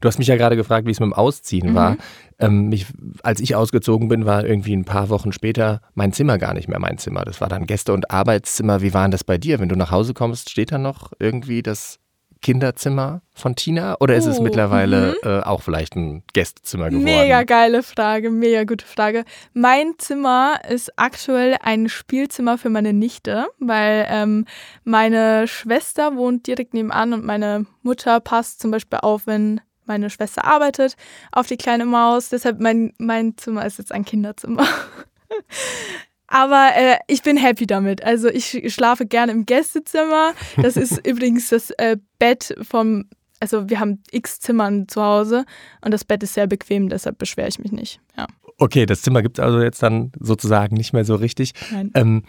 [0.00, 1.74] Du hast mich ja gerade gefragt, wie es mit dem Ausziehen Mhm.
[1.74, 1.96] war.
[2.38, 2.86] Ähm, mich,
[3.22, 6.78] als ich ausgezogen bin, war irgendwie ein paar Wochen später mein Zimmer gar nicht mehr
[6.80, 7.24] mein Zimmer.
[7.24, 8.82] Das war dann Gäste- und Arbeitszimmer.
[8.82, 9.60] Wie war denn das bei dir?
[9.60, 11.98] Wenn du nach Hause kommst, steht da noch irgendwie das
[12.44, 13.96] Kinderzimmer von Tina?
[14.00, 17.04] Oder ist es Oh, mittlerweile äh, auch vielleicht ein Gästezimmer geworden?
[17.04, 19.24] Mega geile Frage, mega gute Frage.
[19.54, 24.44] Mein Zimmer ist aktuell ein Spielzimmer für meine Nichte, weil ähm,
[24.84, 30.44] meine Schwester wohnt direkt nebenan und meine Mutter passt zum Beispiel auf, wenn meine Schwester
[30.44, 30.96] arbeitet,
[31.32, 32.28] auf die kleine Maus.
[32.28, 34.66] Deshalb mein, mein Zimmer ist jetzt ein Kinderzimmer.
[36.26, 38.02] Aber äh, ich bin happy damit.
[38.02, 40.32] Also ich schlafe gerne im Gästezimmer.
[40.56, 43.04] Das ist übrigens das äh, Bett vom,
[43.40, 45.44] also wir haben x Zimmern zu Hause
[45.82, 48.00] und das Bett ist sehr bequem, deshalb beschwere ich mich nicht.
[48.16, 48.26] Ja.
[48.58, 51.52] Okay, das Zimmer gibt es also jetzt dann sozusagen nicht mehr so richtig.
[51.70, 51.90] Nein.
[51.94, 52.22] Ähm,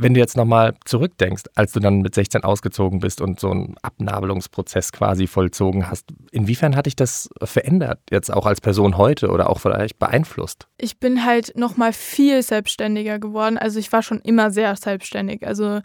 [0.00, 3.76] wenn du jetzt nochmal zurückdenkst, als du dann mit 16 ausgezogen bist und so einen
[3.82, 9.50] Abnabelungsprozess quasi vollzogen hast, inwiefern hat dich das verändert, jetzt auch als Person heute oder
[9.50, 10.68] auch vielleicht beeinflusst?
[10.78, 13.58] Ich bin halt noch mal viel selbstständiger geworden.
[13.58, 15.46] Also ich war schon immer sehr selbstständig.
[15.46, 15.80] Also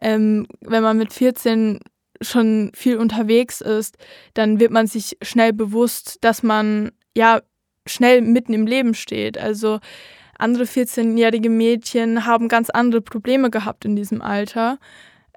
[0.00, 1.80] ähm, wenn man mit 14
[2.20, 3.96] schon viel unterwegs ist,
[4.34, 7.40] dann wird man sich schnell bewusst, dass man ja
[7.86, 9.38] schnell mitten im Leben steht.
[9.38, 9.80] Also
[10.38, 14.78] andere 14-jährige Mädchen haben ganz andere Probleme gehabt in diesem Alter,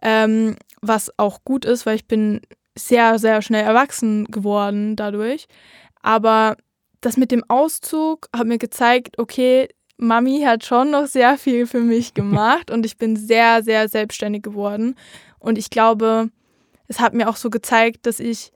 [0.01, 2.41] ähm, was auch gut ist, weil ich bin
[2.77, 5.47] sehr, sehr schnell erwachsen geworden dadurch.
[6.01, 6.55] Aber
[7.01, 11.79] das mit dem Auszug hat mir gezeigt, okay, Mami hat schon noch sehr viel für
[11.79, 14.95] mich gemacht und ich bin sehr, sehr selbstständig geworden.
[15.39, 16.29] Und ich glaube,
[16.87, 18.51] es hat mir auch so gezeigt, dass ich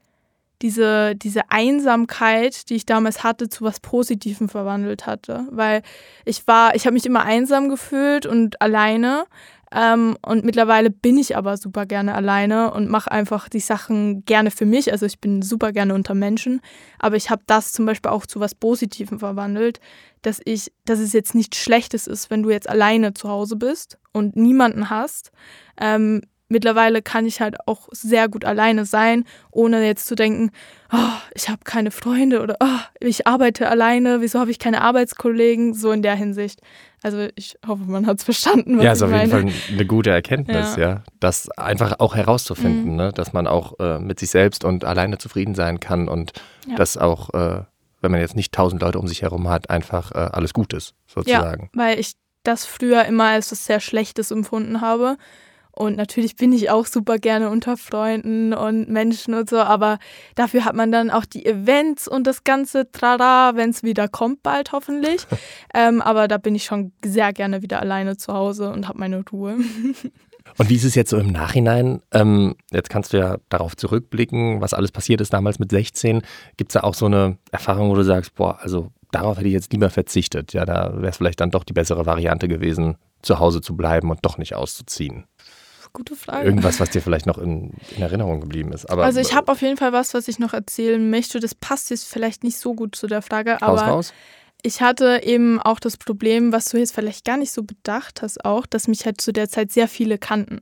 [0.62, 5.48] diese, diese Einsamkeit, die ich damals hatte, zu was Positivem verwandelt hatte.
[5.52, 5.82] Weil
[6.24, 9.26] ich war, ich habe mich immer einsam gefühlt und alleine.
[9.72, 14.52] Ähm, und mittlerweile bin ich aber super gerne alleine und mache einfach die Sachen gerne
[14.52, 14.92] für mich.
[14.92, 16.62] Also ich bin super gerne unter Menschen.
[17.00, 19.80] Aber ich habe das zum Beispiel auch zu was Positivem verwandelt,
[20.22, 23.98] dass ich, dass es jetzt nichts Schlechtes ist, wenn du jetzt alleine zu Hause bist
[24.14, 25.32] und niemanden hast.
[25.80, 30.52] Ähm, mittlerweile kann ich halt auch sehr gut alleine sein, ohne jetzt zu denken,
[30.92, 30.98] oh,
[31.34, 35.92] ich habe keine Freunde oder oh, ich arbeite alleine, wieso habe ich keine Arbeitskollegen, so
[35.92, 36.60] in der Hinsicht.
[37.02, 39.24] Also ich hoffe, man hat es verstanden, was ja, ist auf meine.
[39.24, 40.90] jeden Fall eine gute Erkenntnis, ja.
[40.90, 41.04] Ja.
[41.20, 42.96] Das einfach auch herauszufinden, Mhm.
[42.98, 43.12] ne?
[43.14, 46.34] dass man auch äh, mit sich selbst und alleine zufrieden sein kann und
[46.68, 46.76] Ja.
[46.76, 47.64] dass auch, äh,
[48.02, 50.94] wenn man jetzt nicht tausend Leute um sich herum hat, einfach äh, alles gut ist,
[51.08, 51.70] sozusagen.
[51.74, 55.18] weil ich das früher immer als was sehr Schlechtes empfunden habe.
[55.76, 60.00] Und natürlich bin ich auch super gerne unter Freunden und Menschen und so, aber
[60.36, 64.42] dafür hat man dann auch die Events und das ganze Trara, wenn es wieder kommt,
[64.42, 65.28] bald hoffentlich.
[65.74, 69.24] ähm, aber da bin ich schon sehr gerne wieder alleine zu Hause und habe meine
[69.32, 69.58] Ruhe.
[70.58, 72.02] Und wie ist es jetzt so im Nachhinein?
[72.12, 76.22] Ähm, jetzt kannst du ja darauf zurückblicken, was alles passiert ist damals mit 16.
[76.56, 79.54] Gibt es da auch so eine Erfahrung, wo du sagst, boah, also darauf hätte ich
[79.54, 80.54] jetzt lieber verzichtet.
[80.54, 84.12] Ja, da wäre es vielleicht dann doch die bessere Variante gewesen, zu Hause zu bleiben
[84.12, 85.26] und doch nicht auszuziehen.
[85.96, 86.46] Gute Frage.
[86.46, 88.86] Irgendwas, was dir vielleicht noch in, in Erinnerung geblieben ist.
[88.86, 91.40] Aber, also ich habe auf jeden Fall was, was ich noch erzählen möchte.
[91.40, 94.14] Das passt jetzt vielleicht nicht so gut zu der Frage, raus, aber raus.
[94.62, 98.44] ich hatte eben auch das Problem, was du jetzt vielleicht gar nicht so bedacht hast,
[98.44, 100.60] auch, dass mich halt zu der Zeit sehr viele kannten.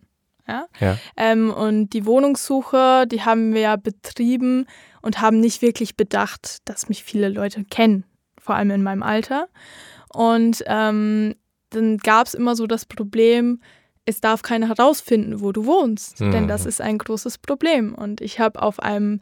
[0.48, 0.67] Ja?
[0.80, 0.98] Ja.
[1.17, 4.67] Ähm, und die Wohnungssuche, die haben wir ja betrieben
[5.02, 8.06] und haben nicht wirklich bedacht, dass mich viele Leute kennen,
[8.39, 9.48] vor allem in meinem Alter.
[10.13, 11.34] Und ähm,
[11.72, 13.62] dann gab es immer so das Problem,
[14.06, 16.70] es darf keiner herausfinden, wo du wohnst, denn das Mhm.
[16.70, 17.94] ist ein großes Problem.
[17.96, 19.22] Und ich habe auf einem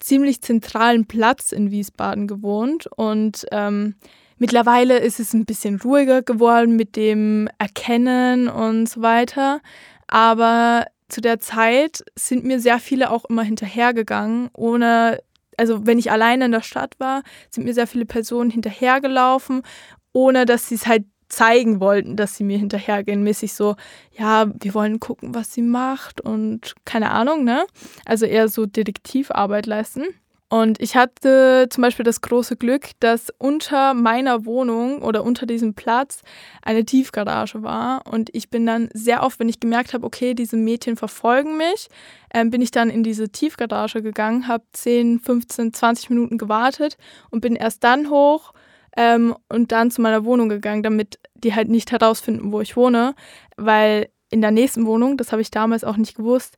[0.00, 3.94] ziemlich zentralen Platz in Wiesbaden gewohnt und ähm,
[4.36, 9.60] mittlerweile ist es ein bisschen ruhiger geworden mit dem Erkennen und so weiter.
[10.06, 15.20] Aber zu der Zeit sind mir sehr viele auch immer hinterhergegangen, ohne,
[15.56, 19.62] also wenn ich alleine in der Stadt war, sind mir sehr viele Personen hinterhergelaufen,
[20.12, 23.76] ohne dass sie es halt zeigen wollten, dass sie mir hinterhergehen, mäßig so,
[24.16, 27.66] ja, wir wollen gucken, was sie macht und keine Ahnung, ne?
[28.04, 30.04] Also eher so Detektivarbeit leisten.
[30.48, 35.74] Und ich hatte zum Beispiel das große Glück, dass unter meiner Wohnung oder unter diesem
[35.74, 36.22] Platz
[36.62, 38.06] eine Tiefgarage war.
[38.06, 41.88] Und ich bin dann sehr oft, wenn ich gemerkt habe, okay, diese Mädchen verfolgen mich,
[42.32, 46.96] ähm, bin ich dann in diese Tiefgarage gegangen, habe 10, 15, 20 Minuten gewartet
[47.30, 48.52] und bin erst dann hoch
[48.96, 53.14] ähm, und dann zu meiner Wohnung gegangen, damit die halt nicht herausfinden, wo ich wohne.
[53.56, 56.56] Weil in der nächsten Wohnung, das habe ich damals auch nicht gewusst,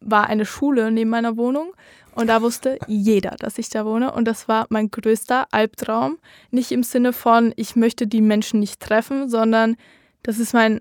[0.00, 1.72] war eine Schule neben meiner Wohnung.
[2.14, 4.12] Und da wusste jeder, dass ich da wohne.
[4.12, 6.18] Und das war mein größter Albtraum.
[6.50, 9.76] Nicht im Sinne von, ich möchte die Menschen nicht treffen, sondern
[10.22, 10.80] das ist mein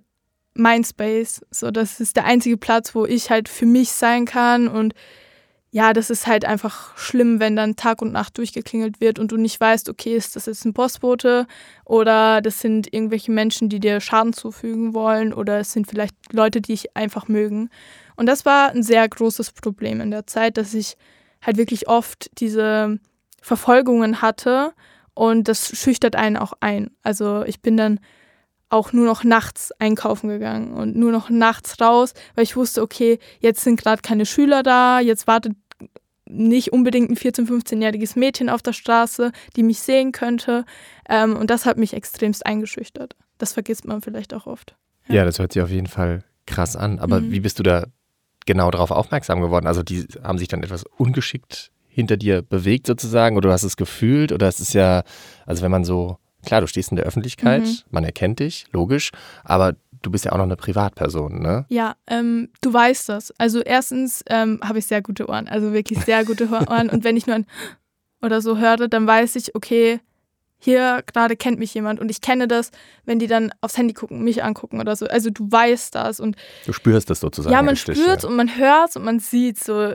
[0.54, 1.45] Mindspace.
[1.52, 4.69] So, das ist der einzige Platz, wo ich halt für mich sein kann.
[4.69, 4.93] Und
[5.75, 9.35] ja, das ist halt einfach schlimm, wenn dann Tag und Nacht durchgeklingelt wird und du
[9.35, 11.47] nicht weißt, okay, ist das jetzt ein Postbote
[11.83, 16.61] oder das sind irgendwelche Menschen, die dir Schaden zufügen wollen oder es sind vielleicht Leute,
[16.61, 17.69] die dich einfach mögen.
[18.15, 20.95] Und das war ein sehr großes Problem in der Zeit, dass ich
[21.41, 22.97] halt wirklich oft diese
[23.41, 24.71] Verfolgungen hatte
[25.13, 26.91] und das schüchtert einen auch ein.
[27.03, 27.99] Also ich bin dann
[28.69, 33.19] auch nur noch nachts einkaufen gegangen und nur noch nachts raus, weil ich wusste, okay,
[33.39, 35.53] jetzt sind gerade keine Schüler da, jetzt wartet
[36.27, 40.65] nicht unbedingt ein 14-, 15-jähriges Mädchen auf der Straße, die mich sehen könnte.
[41.07, 43.15] Ähm, und das hat mich extremst eingeschüchtert.
[43.38, 44.75] Das vergisst man vielleicht auch oft.
[45.07, 46.99] Ja, das hört sich auf jeden Fall krass an.
[46.99, 47.31] Aber Mhm.
[47.31, 47.85] wie bist du da
[48.45, 49.67] genau darauf aufmerksam geworden?
[49.67, 53.77] Also die haben sich dann etwas ungeschickt hinter dir bewegt sozusagen oder du hast es
[53.77, 55.03] gefühlt oder es ist ja,
[55.45, 57.77] also wenn man so, klar, du stehst in der Öffentlichkeit, Mhm.
[57.91, 59.12] man erkennt dich, logisch,
[59.43, 61.65] aber du bist ja auch noch eine Privatperson, ne?
[61.69, 63.34] Ja, ähm, du weißt das.
[63.39, 66.89] Also erstens ähm, habe ich sehr gute Ohren, also wirklich sehr gute Ohren.
[66.89, 67.45] und wenn ich nur ein
[68.21, 69.99] oder so höre, dann weiß ich, okay,
[70.58, 72.71] hier gerade kennt mich jemand und ich kenne das,
[73.03, 75.05] wenn die dann aufs Handy gucken, mich angucken oder so.
[75.05, 77.53] Also du weißt das und Du spürst das sozusagen.
[77.53, 78.29] ja, man spürt ja.
[78.29, 79.93] und man hört und man sieht so.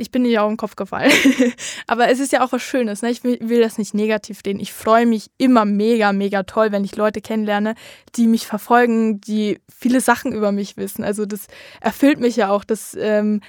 [0.00, 1.12] Ich bin nicht auf den Kopf gefallen.
[1.86, 3.02] Aber es ist ja auch was Schönes.
[3.02, 3.10] Ne?
[3.10, 4.60] Ich will, will das nicht negativ reden.
[4.60, 7.74] Ich freue mich immer mega, mega toll, wenn ich Leute kennenlerne,
[8.16, 11.04] die mich verfolgen, die viele Sachen über mich wissen.
[11.04, 11.46] Also das
[11.80, 12.64] erfüllt mich ja auch.
[12.64, 13.40] Das ähm,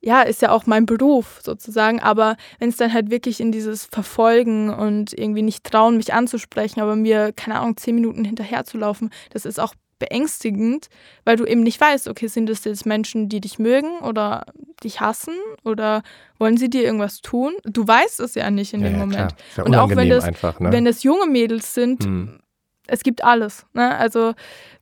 [0.00, 2.00] ja, ist ja auch mein Beruf sozusagen.
[2.00, 6.80] Aber wenn es dann halt wirklich in dieses Verfolgen und irgendwie nicht trauen, mich anzusprechen,
[6.80, 10.88] aber mir, keine Ahnung, zehn Minuten hinterher zu laufen, das ist auch beängstigend,
[11.24, 14.46] weil du eben nicht weißt, okay, sind das jetzt Menschen, die dich mögen oder
[14.84, 15.34] dich hassen
[15.64, 16.02] oder
[16.38, 17.54] wollen sie dir irgendwas tun?
[17.64, 19.34] Du weißt es ja nicht in ja, dem ja, Moment.
[19.56, 20.70] Ja Und auch wenn das- einfach, ne?
[20.72, 22.40] Wenn es junge Mädels sind, Hm.
[22.86, 23.66] es gibt alles.
[23.74, 23.96] Ne?
[23.96, 24.34] Also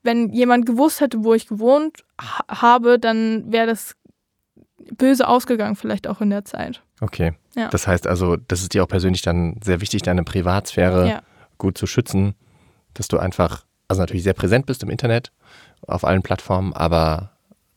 [0.02, 3.94] wenn jemand gewusst hätte, wo ich gewohnt ha habe, dann wäre das
[4.98, 6.82] böse ausgegangen, vielleicht auch in der Zeit.
[7.00, 7.32] Okay.
[7.56, 7.68] Ja.
[7.68, 11.22] Das heißt also, das ist dir auch persönlich dann sehr wichtig, deine Privatsphäre
[11.58, 12.34] gut zu schützen,
[12.94, 15.32] dass du einfach, also natürlich sehr präsent bist im Internet,
[15.86, 17.32] auf allen Plattformen, aber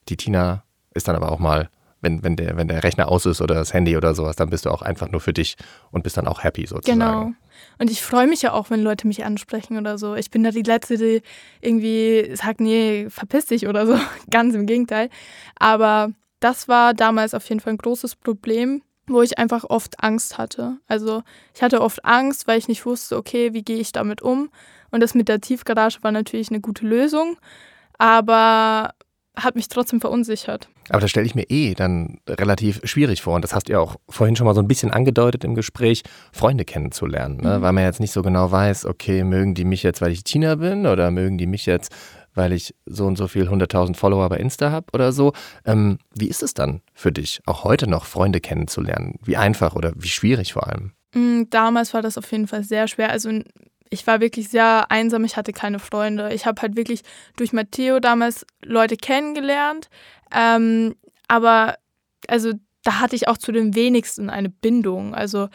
[0.07, 1.69] die Tina ist dann aber auch mal,
[2.01, 4.65] wenn, wenn, der, wenn der Rechner aus ist oder das Handy oder sowas, dann bist
[4.65, 5.55] du auch einfach nur für dich
[5.91, 6.99] und bist dann auch happy sozusagen.
[6.99, 7.31] Genau.
[7.77, 10.15] Und ich freue mich ja auch, wenn Leute mich ansprechen oder so.
[10.15, 11.21] Ich bin da die Letzte, die
[11.59, 13.99] irgendwie sagt, nee, verpiss dich oder so.
[14.29, 15.09] Ganz im Gegenteil.
[15.57, 20.37] Aber das war damals auf jeden Fall ein großes Problem, wo ich einfach oft Angst
[20.37, 20.77] hatte.
[20.87, 24.49] Also ich hatte oft Angst, weil ich nicht wusste, okay, wie gehe ich damit um?
[24.91, 27.37] Und das mit der Tiefgarage war natürlich eine gute Lösung,
[27.97, 28.93] aber
[29.35, 30.69] hat mich trotzdem verunsichert.
[30.89, 33.35] Aber das stelle ich mir eh dann relativ schwierig vor.
[33.35, 36.03] Und das hast du ja auch vorhin schon mal so ein bisschen angedeutet im Gespräch,
[36.31, 37.37] Freunde kennenzulernen.
[37.37, 37.59] Ne?
[37.59, 37.61] Mhm.
[37.61, 40.55] Weil man jetzt nicht so genau weiß, okay, mögen die mich jetzt, weil ich Tina
[40.55, 41.91] bin oder mögen die mich jetzt,
[42.33, 45.33] weil ich so und so viel 100.000 Follower bei Insta habe oder so.
[45.65, 49.19] Ähm, wie ist es dann für dich, auch heute noch Freunde kennenzulernen?
[49.23, 50.93] Wie einfach oder wie schwierig vor allem?
[51.13, 53.11] Mm, Damals war das auf jeden Fall sehr schwer.
[53.11, 53.29] Also
[53.89, 56.33] ich war wirklich sehr einsam, ich hatte keine Freunde.
[56.33, 57.01] Ich habe halt wirklich
[57.35, 59.89] durch Matteo damals Leute kennengelernt.
[60.33, 60.95] Ähm,
[61.27, 61.75] aber
[62.27, 65.15] also da hatte ich auch zu den wenigsten eine Bindung.
[65.15, 65.49] Also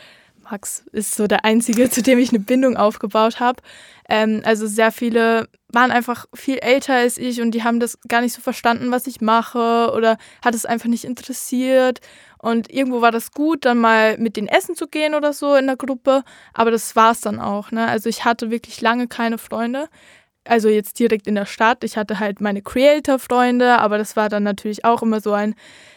[0.44, 3.62] Max ist so der Einzige, zu dem ich eine Bindung aufgebaut habe.
[4.08, 8.20] Ähm, also sehr viele waren einfach viel älter als ich und die haben das gar
[8.20, 12.00] nicht so verstanden, was ich mache oder hat es einfach nicht interessiert.
[12.44, 15.66] Und irgendwo war das gut, dann mal mit denen essen zu gehen oder so in
[15.66, 16.24] der Gruppe.
[16.52, 17.70] Aber das war es dann auch.
[17.70, 17.88] Ne?
[17.88, 19.88] Also ich hatte wirklich lange keine Freunde.
[20.44, 21.84] Also jetzt direkt in der Stadt.
[21.84, 25.54] Ich hatte halt meine Creator-Freunde, aber das war dann natürlich auch immer so ein,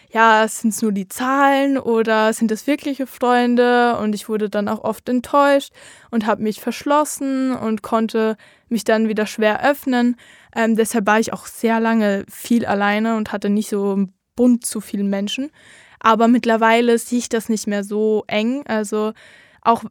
[0.10, 3.98] ja, sind es nur die Zahlen oder sind es wirkliche Freunde?
[3.98, 5.74] Und ich wurde dann auch oft enttäuscht
[6.12, 8.38] und habe mich verschlossen und konnte
[8.70, 10.16] mich dann wieder schwer öffnen.
[10.56, 14.66] Ähm, deshalb war ich auch sehr lange viel alleine und hatte nicht so einen Bund
[14.66, 15.52] zu vielen Menschen.
[16.00, 18.64] Aber mittlerweile sehe ich das nicht mehr so eng.
[18.68, 19.14] Also
[19.62, 19.84] auch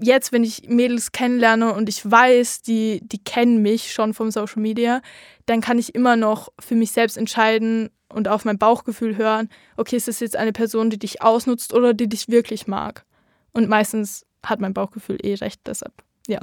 [0.00, 4.60] jetzt, wenn ich Mädels kennenlerne und ich weiß, die, die kennen mich schon vom Social
[4.60, 5.00] Media,
[5.46, 9.96] dann kann ich immer noch für mich selbst entscheiden, und auf mein Bauchgefühl hören, okay,
[9.96, 13.04] ist das jetzt eine Person, die dich ausnutzt oder die dich wirklich mag?
[13.52, 15.92] Und meistens hat mein Bauchgefühl eh recht, deshalb,
[16.26, 16.40] ja.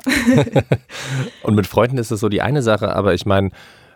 [1.44, 3.52] und mit Freunden ist das so die eine Sache, aber ich meine,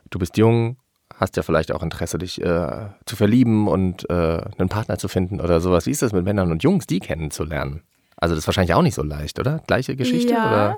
[0.10, 0.78] du bist jung,
[1.24, 5.42] hast ja vielleicht auch Interesse, dich äh, zu verlieben und äh, einen Partner zu finden
[5.42, 5.86] oder sowas.
[5.88, 7.82] Wie ist das mit Männern und Jungs, die kennenzulernen?
[8.18, 9.62] Also das ist wahrscheinlich auch nicht so leicht, oder?
[9.66, 10.34] Gleiche Geschichte?
[10.34, 10.48] Ja.
[10.48, 10.78] Oder?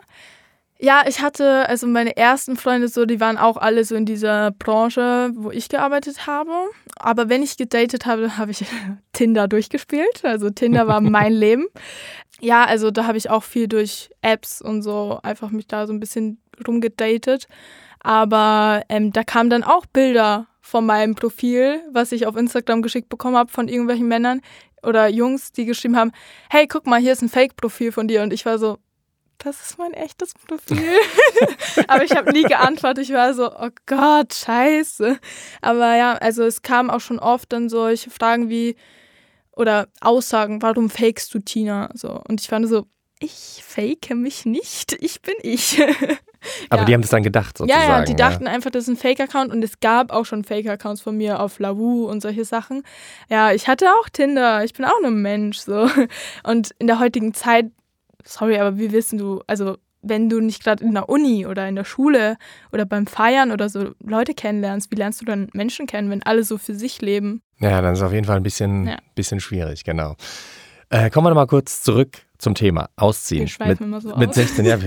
[0.77, 4.51] Ja, ich hatte, also meine ersten Freunde so, die waren auch alle so in dieser
[4.51, 6.51] Branche, wo ich gearbeitet habe.
[6.97, 8.65] Aber wenn ich gedatet habe, habe ich
[9.13, 10.23] Tinder durchgespielt.
[10.23, 11.65] Also Tinder war mein Leben.
[12.41, 15.93] Ja, also da habe ich auch viel durch Apps und so einfach mich da so
[15.93, 17.47] ein bisschen rumgedatet.
[17.99, 23.09] Aber ähm, da kamen dann auch Bilder von meinem Profil, was ich auf Instagram geschickt
[23.09, 24.41] bekommen habe von irgendwelchen Männern
[24.83, 26.11] oder Jungs, die geschrieben haben,
[26.49, 28.23] hey, guck mal, hier ist ein Fake-Profil von dir.
[28.23, 28.77] Und ich war so,
[29.37, 30.97] das ist mein echtes Profil.
[31.87, 33.03] Aber ich habe nie geantwortet.
[33.03, 35.19] Ich war so, oh Gott, scheiße.
[35.61, 38.75] Aber ja, also es kam auch schon oft dann solche Fragen wie,
[39.55, 41.89] oder Aussagen, warum fakest du Tina?
[41.93, 42.21] So.
[42.27, 42.85] Und ich fand so,
[43.19, 45.81] ich fake mich nicht, ich bin ich.
[46.69, 46.85] Aber ja.
[46.85, 47.89] die haben das dann gedacht, sozusagen.
[47.89, 51.01] Ja, ja, die dachten einfach, das ist ein Fake-Account und es gab auch schon Fake-Accounts
[51.01, 52.83] von mir auf Lavu und solche Sachen.
[53.29, 55.89] Ja, ich hatte auch Tinder, ich bin auch nur ein Mensch, so.
[56.43, 57.71] Und in der heutigen Zeit
[58.25, 61.75] sorry, aber wie wissen du, also wenn du nicht gerade in der Uni oder in
[61.75, 62.37] der Schule
[62.71, 66.43] oder beim Feiern oder so Leute kennenlernst, wie lernst du dann Menschen kennen, wenn alle
[66.43, 67.41] so für sich leben?
[67.59, 68.97] Ja, dann ist es auf jeden Fall ein bisschen, ja.
[69.15, 70.15] bisschen schwierig, genau.
[70.89, 73.49] Äh, kommen wir noch mal kurz zurück zum Thema Ausziehen.
[73.57, 74.77] Wir mit, immer so mit 16, ja,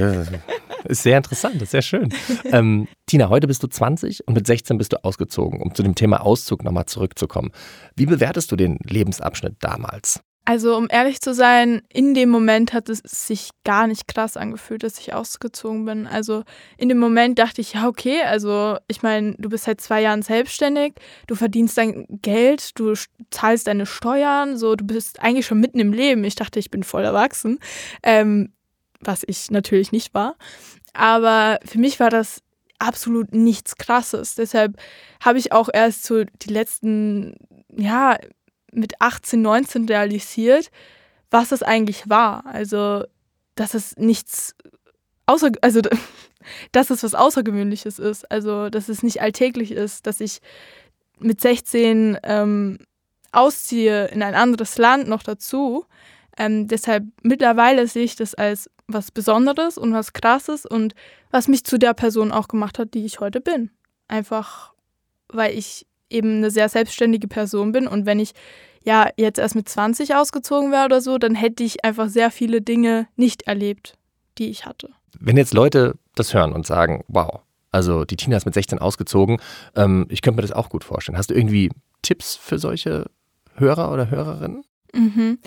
[0.85, 2.13] ist sehr interessant, ist sehr schön.
[2.45, 5.95] ähm, Tina, heute bist du 20 und mit 16 bist du ausgezogen, um zu dem
[5.95, 7.51] Thema Auszug nochmal zurückzukommen.
[7.97, 10.21] Wie bewertest du den Lebensabschnitt damals?
[10.49, 14.83] Also, um ehrlich zu sein, in dem Moment hat es sich gar nicht krass angefühlt,
[14.83, 16.07] dass ich ausgezogen bin.
[16.07, 16.43] Also,
[16.79, 20.23] in dem Moment dachte ich, ja, okay, also, ich meine, du bist seit zwei Jahren
[20.23, 20.95] selbstständig,
[21.27, 22.95] du verdienst dein Geld, du
[23.31, 26.25] zahlst deine Steuern, so, du bist eigentlich schon mitten im Leben.
[26.25, 27.59] Ich dachte, ich bin voll erwachsen,
[28.03, 28.55] ähm,
[29.01, 30.35] was ich natürlich nicht war.
[30.95, 32.41] Aber für mich war das
[32.79, 34.35] absolut nichts Krasses.
[34.35, 34.79] Deshalb
[35.23, 37.35] habe ich auch erst so die letzten,
[37.77, 38.17] ja,
[38.73, 40.71] mit 18, 19 realisiert,
[41.31, 42.47] was das eigentlich war.
[42.47, 43.05] Also,
[43.55, 44.55] dass es nichts
[45.27, 45.81] außer, also
[46.73, 48.31] dass es was Außergewöhnliches ist.
[48.31, 50.41] Also, dass es nicht alltäglich ist, dass ich
[51.19, 52.79] mit 16 ähm,
[53.33, 55.85] ausziehe in ein anderes Land noch dazu.
[56.37, 60.95] Ähm, deshalb mittlerweile sehe ich das als was Besonderes und was Krasses und
[61.31, 63.71] was mich zu der Person auch gemacht hat, die ich heute bin.
[64.07, 64.73] Einfach,
[65.29, 68.33] weil ich eben eine sehr selbstständige Person bin und wenn ich
[68.85, 72.63] ja jetzt erst mit 20 ausgezogen wäre oder so, dann hätte ich einfach sehr viele
[72.63, 73.95] Dinge nicht erlebt,
[74.39, 74.91] die ich hatte.
[75.19, 77.41] Wenn jetzt Leute das hören und sagen, wow,
[77.71, 79.39] also die Tina ist mit 16 ausgezogen,
[79.77, 81.19] ähm, ich könnte mir das auch gut vorstellen.
[81.19, 81.71] Hast du irgendwie
[82.03, 83.07] Tipps für solche
[83.55, 84.65] Hörer oder Hörerinnen?
[84.95, 85.39] Mhm.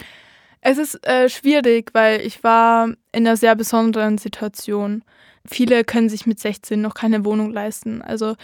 [0.62, 5.04] Es ist äh, schwierig, weil ich war in einer sehr besonderen Situation.
[5.46, 8.04] Viele können sich mit 16 noch keine Wohnung leisten.
[8.04, 8.36] Also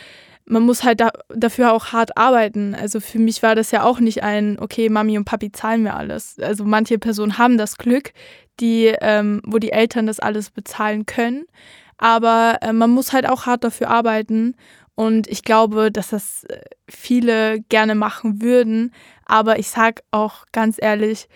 [0.48, 2.74] man muss halt da, dafür auch hart arbeiten.
[2.74, 5.96] Also für mich war das ja auch nicht ein, okay, Mami und Papi zahlen mir
[5.96, 6.40] alles.
[6.40, 8.14] Also manche Personen haben das Glück,
[8.60, 11.46] die, ähm, wo die Eltern das alles bezahlen können.
[11.98, 14.56] Aber äh, man muss halt auch hart dafür arbeiten.
[14.96, 18.94] Und ich glaube, dass das äh, viele gerne machen würden.
[19.26, 21.28] Aber ich sag auch ganz ehrlich,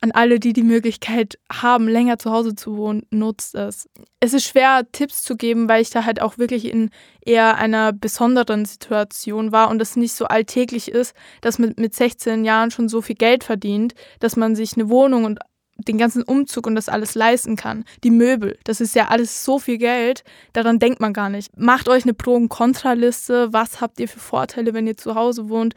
[0.00, 3.88] an alle, die die Möglichkeit haben, länger zu Hause zu wohnen, nutzt es.
[4.18, 6.90] Es ist schwer, Tipps zu geben, weil ich da halt auch wirklich in
[7.24, 12.44] eher einer besonderen Situation war und es nicht so alltäglich ist, dass man mit 16
[12.44, 15.38] Jahren schon so viel Geld verdient, dass man sich eine Wohnung und
[15.76, 17.84] den ganzen Umzug und das alles leisten kann.
[18.04, 21.56] Die Möbel, das ist ja alles so viel Geld, daran denkt man gar nicht.
[21.56, 25.48] Macht euch eine Pro- und Kontraliste, was habt ihr für Vorteile, wenn ihr zu Hause
[25.48, 25.74] wohnt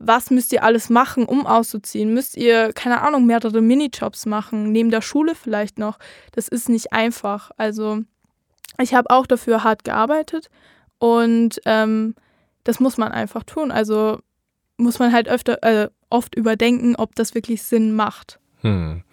[0.00, 2.12] was müsst ihr alles machen, um auszuziehen?
[2.12, 5.98] Müsst ihr, keine Ahnung, mehrere Minijobs machen, neben der Schule vielleicht noch?
[6.32, 7.50] Das ist nicht einfach.
[7.58, 8.00] Also
[8.80, 10.48] ich habe auch dafür hart gearbeitet
[10.98, 12.14] und ähm,
[12.64, 13.70] das muss man einfach tun.
[13.70, 14.20] Also
[14.78, 18.40] muss man halt öfter, äh, oft überdenken, ob das wirklich Sinn macht.
[18.62, 19.04] Hm.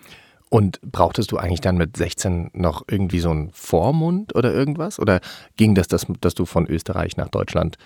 [0.50, 5.00] Und brauchtest du eigentlich dann mit 16 noch irgendwie so einen Vormund oder irgendwas?
[5.00, 5.20] Oder
[5.58, 7.78] ging das, dass, dass du von Österreich nach Deutschland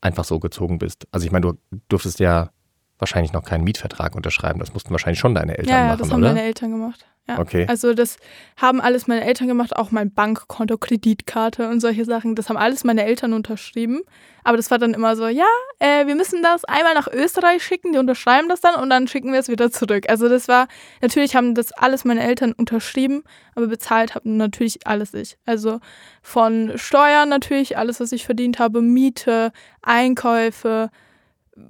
[0.00, 1.06] einfach so gezogen bist?
[1.10, 2.50] Also ich meine, du durftest ja
[2.98, 4.58] wahrscheinlich noch keinen Mietvertrag unterschreiben.
[4.60, 6.28] Das mussten wahrscheinlich schon deine Eltern ja, machen, Ja, das haben oder?
[6.28, 7.06] meine Eltern gemacht.
[7.30, 7.38] Ja.
[7.38, 7.64] Okay.
[7.68, 8.16] Also das
[8.56, 12.34] haben alles meine Eltern gemacht, auch mein Bankkonto, Kreditkarte und solche Sachen.
[12.34, 14.00] Das haben alles meine Eltern unterschrieben.
[14.42, 15.46] Aber das war dann immer so, ja,
[15.78, 19.32] äh, wir müssen das einmal nach Österreich schicken, die unterschreiben das dann und dann schicken
[19.32, 20.06] wir es wieder zurück.
[20.08, 20.66] Also das war,
[21.02, 23.22] natürlich haben das alles meine Eltern unterschrieben,
[23.54, 25.38] aber bezahlt haben natürlich alles ich.
[25.46, 25.78] Also
[26.22, 29.52] von Steuern natürlich, alles, was ich verdient habe, Miete,
[29.82, 30.90] Einkäufe,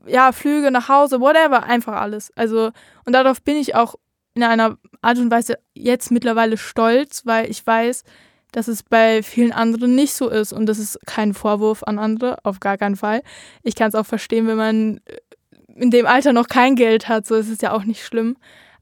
[0.06, 2.32] ja, Flüge nach Hause, whatever, einfach alles.
[2.36, 2.70] Also,
[3.04, 3.96] und darauf bin ich auch
[4.35, 8.05] in einer Art und Weise jetzt mittlerweile stolz, weil ich weiß,
[8.53, 10.53] dass es bei vielen anderen nicht so ist.
[10.53, 13.22] Und das ist kein Vorwurf an andere, auf gar keinen Fall.
[13.62, 15.01] Ich kann es auch verstehen, wenn man
[15.74, 18.37] in dem Alter noch kein Geld hat, so ist es ja auch nicht schlimm.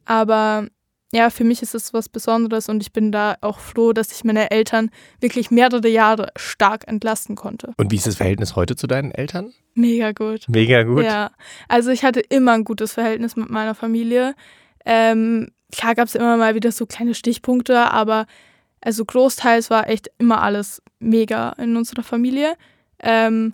[0.05, 0.67] Aber
[1.13, 4.25] ja, für mich ist es was Besonderes und ich bin da auch froh, dass ich
[4.25, 4.91] meine Eltern
[5.21, 7.73] wirklich mehrere Jahre stark entlasten konnte.
[7.79, 9.53] Und wie ist das Verhältnis heute zu deinen Eltern?
[9.75, 10.47] Mega gut.
[10.49, 11.05] Mega gut.
[11.05, 11.31] Ja,
[11.69, 14.35] also ich hatte immer ein gutes Verhältnis mit meiner Familie.
[14.89, 18.27] Ähm, klar gab es immer mal wieder so kleine Stichpunkte, aber
[18.81, 22.57] also großteils war echt immer alles mega in unserer Familie.
[23.01, 23.53] Ähm,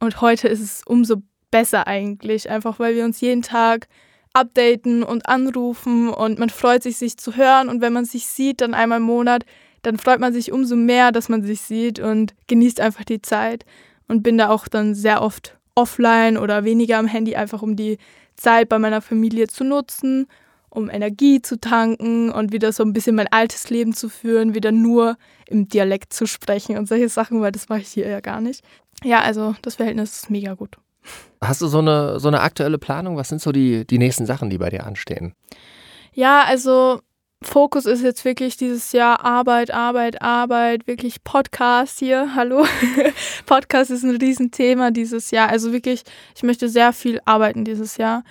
[0.00, 1.22] und heute ist es umso
[1.52, 3.86] besser eigentlich, einfach weil wir uns jeden Tag
[4.32, 7.68] updaten und anrufen und man freut sich, sich zu hören.
[7.68, 9.44] Und wenn man sich sieht, dann einmal im Monat,
[9.82, 13.64] dann freut man sich umso mehr, dass man sich sieht und genießt einfach die Zeit.
[14.08, 17.98] Und bin da auch dann sehr oft offline oder weniger am Handy, einfach um die
[18.34, 20.26] Zeit bei meiner Familie zu nutzen
[20.74, 24.72] um Energie zu tanken und wieder so ein bisschen mein altes Leben zu führen, wieder
[24.72, 28.40] nur im Dialekt zu sprechen und solche Sachen, weil das mache ich hier ja gar
[28.40, 28.64] nicht.
[29.04, 30.78] Ja, also das Verhältnis ist mega gut.
[31.42, 33.16] Hast du so eine, so eine aktuelle Planung?
[33.16, 35.34] Was sind so die, die nächsten Sachen, die bei dir anstehen?
[36.14, 37.00] Ja, also
[37.42, 42.30] Fokus ist jetzt wirklich dieses Jahr Arbeit, Arbeit, Arbeit, wirklich Podcast hier.
[42.34, 42.64] Hallo.
[43.44, 45.50] Podcast ist ein Riesenthema dieses Jahr.
[45.50, 46.02] Also wirklich,
[46.34, 48.22] ich möchte sehr viel arbeiten dieses Jahr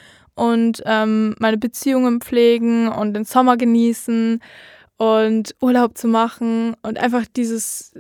[0.41, 4.41] und ähm, meine Beziehungen pflegen und den Sommer genießen
[4.97, 7.93] und Urlaub zu machen und einfach dieses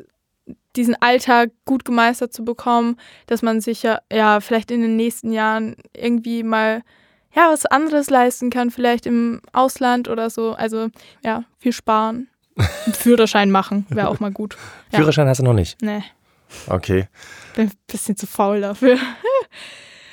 [0.75, 5.31] diesen Alltag gut gemeistert zu bekommen, dass man sich ja, ja vielleicht in den nächsten
[5.33, 6.81] Jahren irgendwie mal
[7.35, 10.53] ja was anderes leisten kann, vielleicht im Ausland oder so.
[10.53, 10.89] Also
[11.23, 12.27] ja, viel sparen.
[12.93, 14.57] Führerschein machen wäre auch mal gut.
[14.91, 14.99] Ja.
[14.99, 15.79] Führerschein hast du noch nicht?
[15.81, 16.03] Nee.
[16.67, 17.07] Okay.
[17.55, 18.97] Bin ein bisschen zu faul dafür.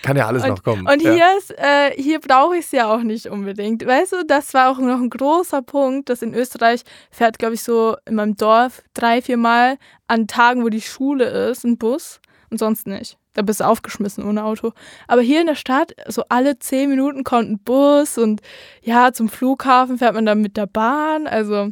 [0.02, 0.86] Kann ja alles und, noch kommen.
[0.86, 1.12] Und ja.
[1.12, 3.84] hier, ist, äh, hier brauche ich es ja auch nicht unbedingt.
[3.84, 7.62] Weißt du, das war auch noch ein großer Punkt, dass in Österreich fährt, glaube ich,
[7.62, 12.20] so in meinem Dorf drei, vier Mal an Tagen, wo die Schule ist, ein Bus
[12.50, 13.18] und sonst nicht.
[13.34, 14.72] Da bist du aufgeschmissen ohne Auto.
[15.06, 18.40] Aber hier in der Stadt, so alle zehn Minuten kommt ein Bus und
[18.82, 21.26] ja, zum Flughafen fährt man dann mit der Bahn.
[21.26, 21.70] Also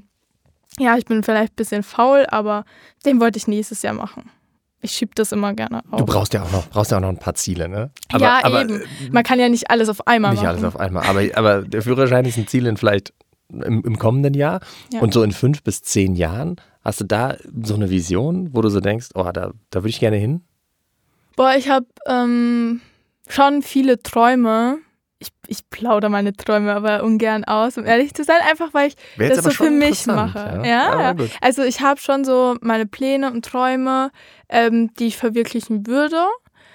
[0.79, 2.65] ja, ich bin vielleicht ein bisschen faul, aber
[3.05, 4.31] den wollte ich nächstes Jahr machen
[4.87, 6.01] ich schiebe das immer gerne auf.
[6.01, 7.91] Du brauchst ja auch noch, brauchst ja auch noch ein paar Ziele, ne?
[8.11, 8.83] Aber, ja, aber, eben.
[9.11, 10.57] Man kann ja nicht alles auf einmal nicht machen.
[10.57, 11.05] Nicht alles auf einmal.
[11.07, 13.13] Aber, aber der Führerschein ist ein Ziel in vielleicht
[13.51, 14.61] im, im kommenden Jahr.
[14.93, 15.01] Ja.
[15.01, 18.69] Und so in fünf bis zehn Jahren, hast du da so eine Vision, wo du
[18.69, 20.43] so denkst, oh, da, da würde ich gerne hin?
[21.37, 22.81] Boah, ich habe ähm,
[23.29, 24.79] schon viele Träume
[25.49, 29.45] ich, plaudere meine Träume aber ungern aus, um ehrlich zu sein, einfach weil ich das
[29.45, 30.63] so für mich mache.
[30.65, 31.15] Ja, ja, ja.
[31.41, 34.11] Also ich habe schon so meine Pläne und Träume,
[34.49, 36.25] ähm, die ich verwirklichen würde.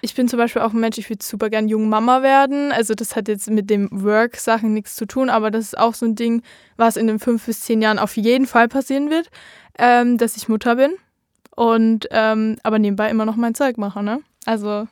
[0.03, 2.71] Ich bin zum Beispiel auch ein Mensch, ich würde super gern junge Mama werden.
[2.71, 6.07] Also das hat jetzt mit dem Work-Sachen nichts zu tun, aber das ist auch so
[6.07, 6.41] ein Ding,
[6.75, 9.29] was in den fünf bis zehn Jahren auf jeden Fall passieren wird,
[9.77, 10.93] ähm, dass ich Mutter bin
[11.55, 14.01] und ähm, aber nebenbei immer noch mein Zeug mache.
[14.01, 14.21] Ne?
[14.45, 14.87] Also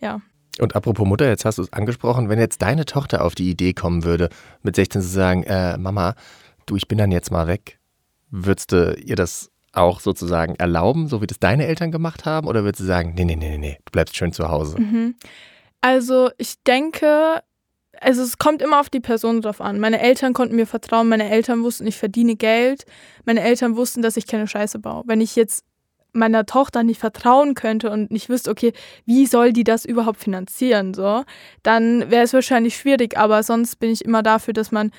[0.00, 0.20] ja.
[0.60, 3.72] Und apropos Mutter, jetzt hast du es angesprochen, wenn jetzt deine Tochter auf die Idee
[3.72, 4.28] kommen würde,
[4.62, 6.14] mit 16 zu sagen, äh, Mama,
[6.66, 7.78] du, ich bin dann jetzt mal weg,
[8.30, 12.46] würdest du ihr das auch sozusagen erlauben, so wie das deine Eltern gemacht haben?
[12.46, 14.80] Oder würdest du sagen, nee, nee, nee, nee, du bleibst schön zu Hause?
[14.80, 15.14] Mhm.
[15.80, 17.42] Also ich denke,
[18.00, 19.78] also es kommt immer auf die Person drauf an.
[19.80, 22.84] Meine Eltern konnten mir vertrauen, meine Eltern wussten, ich verdiene Geld,
[23.24, 25.04] meine Eltern wussten, dass ich keine Scheiße baue.
[25.06, 25.64] Wenn ich jetzt
[26.18, 28.72] meiner Tochter nicht vertrauen könnte und nicht wüsste, okay,
[29.06, 31.24] wie soll die das überhaupt finanzieren, so,
[31.62, 33.16] dann wäre es wahrscheinlich schwierig.
[33.16, 34.90] Aber sonst bin ich immer dafür, dass man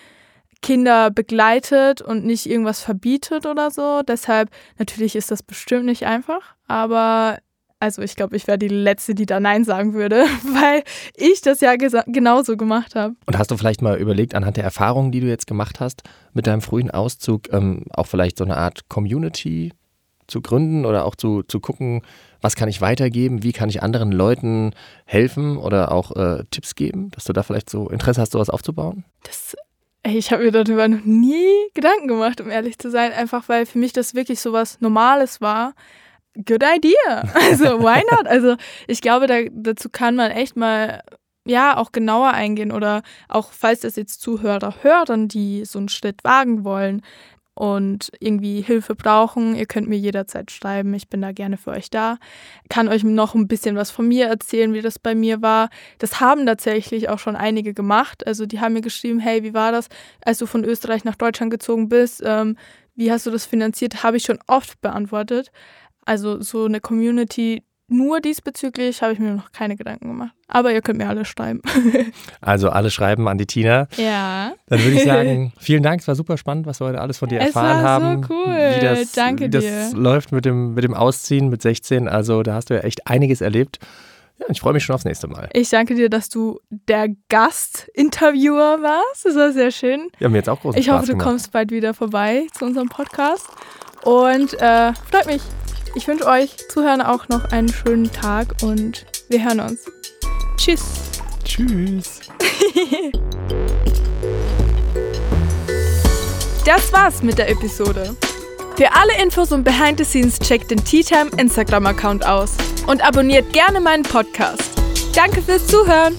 [0.62, 4.02] Kinder begleitet und nicht irgendwas verbietet oder so.
[4.08, 7.38] Deshalb, natürlich ist das bestimmt nicht einfach, aber
[7.82, 10.84] Also ich glaube, ich wäre die Letzte, die da Nein sagen würde, weil
[11.16, 13.16] ich das ja genauso gemacht habe.
[13.26, 16.04] Und hast du vielleicht mal überlegt, anhand der Erfahrungen, die du jetzt gemacht hast,
[16.34, 19.72] mit deinem frühen Auszug, ähm, auch vielleicht so eine Art Community
[20.30, 22.02] zu gründen oder auch zu, zu gucken,
[22.42, 24.72] was kann ich weitergeben, wie kann ich anderen Leuten
[25.06, 29.04] helfen oder auch äh, Tipps geben, dass du da vielleicht so Interesse hast, sowas aufzubauen?
[29.24, 29.56] Das
[30.02, 33.66] Ey, ich habe mir darüber noch nie Gedanken gemacht, um ehrlich zu sein, einfach weil
[33.66, 35.74] für mich das wirklich so was Normales war.
[36.36, 37.24] Good idea.
[37.34, 38.26] Also, why not?
[38.26, 38.56] Also,
[38.88, 41.02] ich glaube, da, dazu kann man echt mal
[41.46, 46.24] ja auch genauer eingehen oder auch falls das jetzt Zuhörer hören, die so einen Schritt
[46.24, 47.02] wagen wollen,
[47.60, 50.94] und irgendwie Hilfe brauchen, ihr könnt mir jederzeit schreiben.
[50.94, 52.18] Ich bin da gerne für euch da.
[52.70, 55.70] Kann euch noch ein bisschen was von mir erzählen, wie das bei mir war.
[55.98, 58.26] Das haben tatsächlich auch schon einige gemacht.
[58.26, 59.90] Also die haben mir geschrieben, hey, wie war das,
[60.24, 62.24] als du von Österreich nach Deutschland gezogen bist?
[62.26, 62.56] Ähm,
[62.96, 64.04] wie hast du das finanziert?
[64.04, 65.52] Habe ich schon oft beantwortet.
[66.06, 70.32] Also so eine Community, nur diesbezüglich habe ich mir noch keine Gedanken gemacht.
[70.48, 71.62] Aber ihr könnt mir alle schreiben.
[72.42, 73.88] also alle schreiben an die Tina.
[73.98, 74.54] Ja.
[74.68, 76.02] Dann würde ich sagen, vielen Dank.
[76.02, 78.24] Es war super spannend, was wir heute alles von dir es erfahren war haben.
[78.24, 78.46] So cool.
[78.78, 79.92] Wie das, Danke wie das dir.
[79.94, 82.08] läuft mit dem, mit dem Ausziehen mit 16.
[82.08, 83.80] Also da hast du ja echt einiges erlebt.
[84.40, 85.50] Ja, ich freue mich schon aufs nächste Mal.
[85.54, 89.26] Ich danke dir, dass du der Gastinterviewer warst.
[89.26, 90.08] Das war sehr schön.
[90.20, 91.28] Ja, mir jetzt auch großen Ich hoffe, du gemacht.
[91.28, 93.48] kommst bald wieder vorbei zu unserem Podcast.
[94.04, 95.42] Und äh, freut mich.
[95.96, 99.86] Ich wünsche euch Zuhören auch noch einen schönen Tag und wir hören uns.
[100.58, 100.84] Tschüss.
[101.44, 102.22] Tschüss.
[106.66, 108.16] das war's mit der Episode.
[108.76, 112.56] Für alle Infos und Behind the Scenes checkt den Tea Time Instagram-Account aus
[112.88, 114.72] und abonniert gerne meinen Podcast.
[115.14, 116.16] Danke fürs Zuhören.